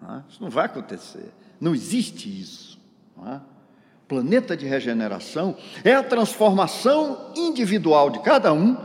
Né? 0.00 0.24
Isso 0.28 0.42
não 0.42 0.50
vai 0.50 0.66
acontecer. 0.66 1.32
Não 1.60 1.74
existe 1.74 2.28
isso. 2.28 2.80
Né? 3.16 3.40
Planeta 4.06 4.56
de 4.56 4.66
regeneração 4.66 5.56
é 5.82 5.94
a 5.94 6.02
transformação 6.02 7.32
individual 7.34 8.10
de 8.10 8.20
cada 8.20 8.52
um, 8.52 8.76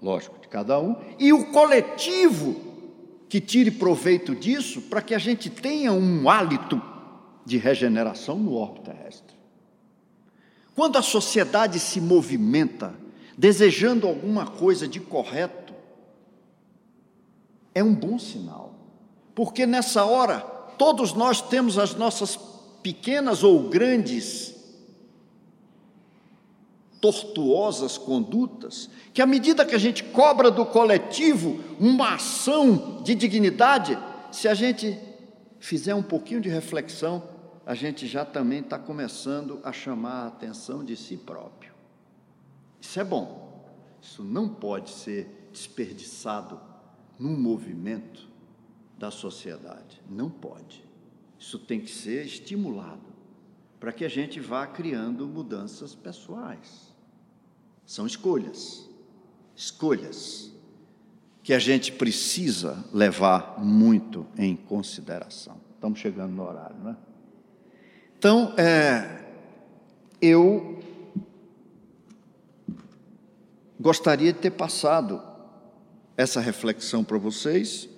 lógico, 0.00 0.38
de 0.40 0.48
cada 0.48 0.78
um, 0.78 0.96
e 1.18 1.32
o 1.32 1.50
coletivo 1.50 2.70
que 3.28 3.40
tire 3.40 3.70
proveito 3.70 4.34
disso 4.34 4.82
para 4.82 5.02
que 5.02 5.14
a 5.14 5.18
gente 5.18 5.50
tenha 5.50 5.92
um 5.92 6.28
hálito 6.28 6.80
de 7.44 7.56
regeneração 7.56 8.36
no 8.36 8.54
orbe 8.54 8.80
terrestre. 8.80 9.39
Quando 10.80 10.96
a 10.96 11.02
sociedade 11.02 11.78
se 11.78 12.00
movimenta 12.00 12.94
desejando 13.36 14.08
alguma 14.08 14.46
coisa 14.46 14.88
de 14.88 14.98
correto, 14.98 15.74
é 17.74 17.84
um 17.84 17.94
bom 17.94 18.18
sinal, 18.18 18.72
porque 19.34 19.66
nessa 19.66 20.06
hora 20.06 20.40
todos 20.78 21.12
nós 21.12 21.42
temos 21.42 21.76
as 21.76 21.94
nossas 21.94 22.38
pequenas 22.82 23.44
ou 23.44 23.68
grandes 23.68 24.54
tortuosas 26.98 27.98
condutas, 27.98 28.88
que 29.12 29.20
à 29.20 29.26
medida 29.26 29.66
que 29.66 29.74
a 29.74 29.78
gente 29.78 30.02
cobra 30.02 30.50
do 30.50 30.64
coletivo 30.64 31.62
uma 31.78 32.14
ação 32.14 33.02
de 33.04 33.14
dignidade, 33.14 33.98
se 34.32 34.48
a 34.48 34.54
gente 34.54 34.98
fizer 35.58 35.94
um 35.94 36.02
pouquinho 36.02 36.40
de 36.40 36.48
reflexão, 36.48 37.22
a 37.64 37.74
gente 37.74 38.06
já 38.06 38.24
também 38.24 38.60
está 38.60 38.78
começando 38.78 39.60
a 39.62 39.72
chamar 39.72 40.24
a 40.24 40.26
atenção 40.28 40.84
de 40.84 40.96
si 40.96 41.16
próprio. 41.16 41.72
Isso 42.80 42.98
é 42.98 43.04
bom, 43.04 43.64
isso 44.00 44.24
não 44.24 44.48
pode 44.48 44.90
ser 44.90 45.48
desperdiçado 45.52 46.60
num 47.18 47.36
movimento 47.36 48.28
da 48.98 49.10
sociedade, 49.10 50.00
não 50.08 50.30
pode. 50.30 50.84
Isso 51.38 51.58
tem 51.58 51.80
que 51.80 51.90
ser 51.90 52.24
estimulado 52.24 53.10
para 53.78 53.92
que 53.92 54.04
a 54.04 54.08
gente 54.08 54.40
vá 54.40 54.66
criando 54.66 55.26
mudanças 55.26 55.94
pessoais. 55.94 56.94
São 57.86 58.06
escolhas, 58.06 58.88
escolhas 59.56 60.52
que 61.42 61.54
a 61.54 61.58
gente 61.58 61.92
precisa 61.92 62.84
levar 62.92 63.58
muito 63.58 64.26
em 64.36 64.54
consideração. 64.54 65.58
Estamos 65.74 65.98
chegando 65.98 66.32
no 66.32 66.46
horário, 66.46 66.76
não 66.78 66.90
é? 66.90 66.96
Então, 68.20 68.52
é, 68.58 69.18
eu 70.20 70.78
gostaria 73.80 74.30
de 74.30 74.38
ter 74.40 74.50
passado 74.50 75.22
essa 76.18 76.38
reflexão 76.38 77.02
para 77.02 77.16
vocês, 77.16 77.88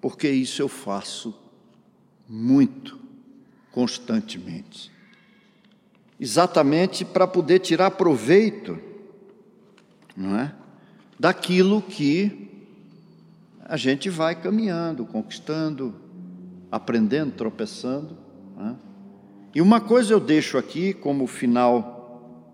porque 0.00 0.28
isso 0.28 0.60
eu 0.60 0.66
faço 0.66 1.32
muito, 2.28 2.98
constantemente. 3.70 4.90
Exatamente 6.18 7.04
para 7.04 7.24
poder 7.24 7.60
tirar 7.60 7.92
proveito, 7.92 8.80
não 10.16 10.36
é? 10.40 10.52
Daquilo 11.20 11.80
que 11.80 12.50
a 13.64 13.76
gente 13.76 14.10
vai 14.10 14.34
caminhando, 14.34 15.06
conquistando, 15.06 15.94
aprendendo, 16.68 17.30
tropeçando. 17.30 18.18
É? 18.58 18.89
E 19.54 19.60
uma 19.60 19.80
coisa 19.80 20.12
eu 20.12 20.20
deixo 20.20 20.56
aqui 20.56 20.94
como 20.94 21.26
final: 21.26 22.46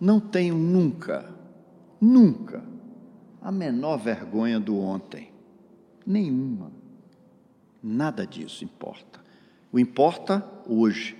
não 0.00 0.20
tenho 0.20 0.56
nunca, 0.56 1.32
nunca 2.00 2.62
a 3.46 3.52
menor 3.52 3.96
vergonha 3.96 4.58
do 4.58 4.76
ontem, 4.76 5.30
nenhuma. 6.04 6.72
Nada 7.80 8.26
disso 8.26 8.64
importa. 8.64 9.20
O 9.70 9.78
importa 9.78 10.44
hoje. 10.66 11.16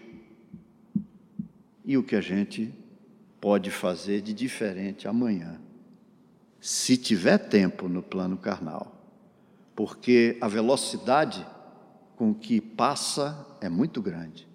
E 1.84 1.96
o 1.96 2.02
que 2.02 2.16
a 2.16 2.20
gente 2.20 2.74
pode 3.40 3.70
fazer 3.70 4.22
de 4.22 4.34
diferente 4.34 5.06
amanhã, 5.06 5.60
se 6.60 6.96
tiver 6.96 7.38
tempo 7.38 7.88
no 7.88 8.02
plano 8.02 8.36
carnal. 8.36 8.92
Porque 9.76 10.36
a 10.40 10.48
velocidade 10.48 11.46
com 12.16 12.34
que 12.34 12.60
passa 12.60 13.46
é 13.60 13.68
muito 13.68 14.02
grande. 14.02 14.48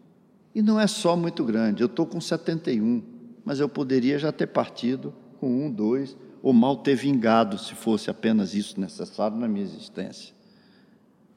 E 0.54 0.62
não 0.62 0.80
é 0.80 0.88
só 0.88 1.16
muito 1.16 1.46
grande, 1.46 1.82
eu 1.82 1.86
estou 1.86 2.06
com 2.06 2.20
71, 2.20 3.02
mas 3.46 3.60
eu 3.60 3.70
poderia 3.70 4.20
já 4.20 4.32
ter 4.32 4.48
partido 4.48 5.14
com 5.40 5.66
um, 5.66 5.72
dois, 5.72 6.18
ou 6.44 6.52
mal 6.52 6.78
ter 6.78 6.96
vingado, 6.96 7.58
se 7.58 7.74
fosse 7.74 8.10
apenas 8.10 8.54
isso 8.54 8.80
necessário 8.80 9.38
na 9.38 9.48
minha 9.48 9.64
existência. 9.64 10.34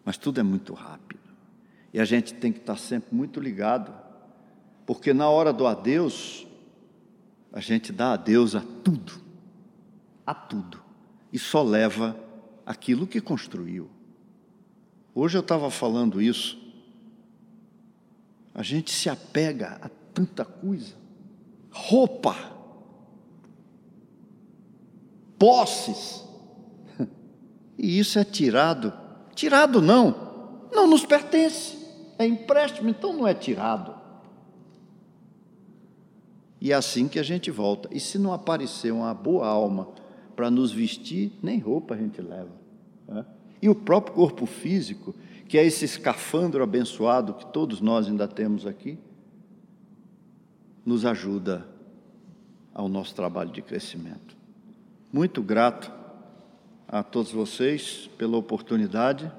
Mas 0.04 0.16
tudo 0.16 0.40
é 0.40 0.42
muito 0.42 0.74
rápido. 0.74 1.22
E 1.92 2.00
a 2.00 2.04
gente 2.04 2.34
tem 2.34 2.52
que 2.52 2.58
estar 2.58 2.76
sempre 2.76 3.14
muito 3.14 3.38
ligado, 3.38 3.94
porque 4.84 5.14
na 5.14 5.28
hora 5.28 5.52
do 5.52 5.66
adeus, 5.66 6.46
a 7.52 7.60
gente 7.60 7.92
dá 7.92 8.14
adeus 8.14 8.56
a 8.56 8.60
tudo, 8.82 9.12
a 10.26 10.34
tudo, 10.34 10.82
e 11.32 11.38
só 11.38 11.62
leva 11.62 12.18
aquilo 12.66 13.06
que 13.06 13.20
construiu. 13.20 13.88
Hoje 15.14 15.38
eu 15.38 15.42
estava 15.42 15.70
falando 15.70 16.20
isso, 16.20 16.58
a 18.54 18.62
gente 18.62 18.90
se 18.90 19.08
apega 19.08 19.78
a 19.80 19.88
tanta 20.12 20.44
coisa, 20.44 20.94
roupa, 21.70 22.34
posses, 25.38 26.24
e 27.78 27.98
isso 27.98 28.18
é 28.18 28.24
tirado 28.24 29.04
Tirado 29.34 29.82
não, 29.82 30.68
não 30.72 30.86
nos 30.86 31.04
pertence, 31.04 31.76
é 32.18 32.26
empréstimo, 32.26 32.88
então 32.88 33.12
não 33.12 33.26
é 33.26 33.34
tirado. 33.34 33.94
E 36.60 36.72
é 36.72 36.74
assim 36.74 37.08
que 37.08 37.18
a 37.18 37.22
gente 37.22 37.50
volta. 37.50 37.88
E 37.92 38.00
se 38.00 38.16
não 38.16 38.32
aparecer 38.32 38.92
uma 38.92 39.12
boa 39.12 39.46
alma 39.46 39.88
para 40.34 40.50
nos 40.50 40.70
vestir, 40.70 41.32
nem 41.42 41.58
roupa 41.58 41.94
a 41.94 41.96
gente 41.96 42.22
leva. 42.22 42.52
Né? 43.06 43.26
E 43.64 43.68
o 43.70 43.74
próprio 43.74 44.14
corpo 44.14 44.44
físico, 44.44 45.14
que 45.48 45.56
é 45.56 45.64
esse 45.64 45.86
escafandro 45.86 46.62
abençoado 46.62 47.32
que 47.32 47.46
todos 47.46 47.80
nós 47.80 48.06
ainda 48.06 48.28
temos 48.28 48.66
aqui, 48.66 48.98
nos 50.84 51.06
ajuda 51.06 51.66
ao 52.74 52.90
nosso 52.90 53.14
trabalho 53.14 53.50
de 53.50 53.62
crescimento. 53.62 54.36
Muito 55.10 55.42
grato 55.42 55.90
a 56.86 57.02
todos 57.02 57.32
vocês 57.32 58.10
pela 58.18 58.36
oportunidade. 58.36 59.32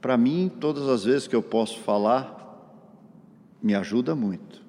Para 0.00 0.16
mim, 0.16 0.50
todas 0.58 0.88
as 0.88 1.04
vezes 1.04 1.28
que 1.28 1.36
eu 1.36 1.42
posso 1.42 1.78
falar, 1.78 2.74
me 3.62 3.72
ajuda 3.72 4.16
muito, 4.16 4.64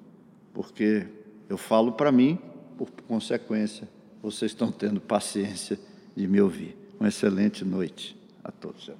porque 0.54 1.08
eu 1.48 1.58
falo 1.58 1.90
para 1.90 2.12
mim, 2.12 2.38
por 2.78 2.88
consequência, 3.08 3.88
vocês 4.22 4.52
estão 4.52 4.70
tendo 4.70 5.00
paciência 5.00 5.76
de 6.14 6.28
me 6.28 6.40
ouvir. 6.40 6.76
Uma 7.00 7.08
excelente 7.08 7.64
noite 7.64 8.19
a 8.44 8.52
todos. 8.52 8.90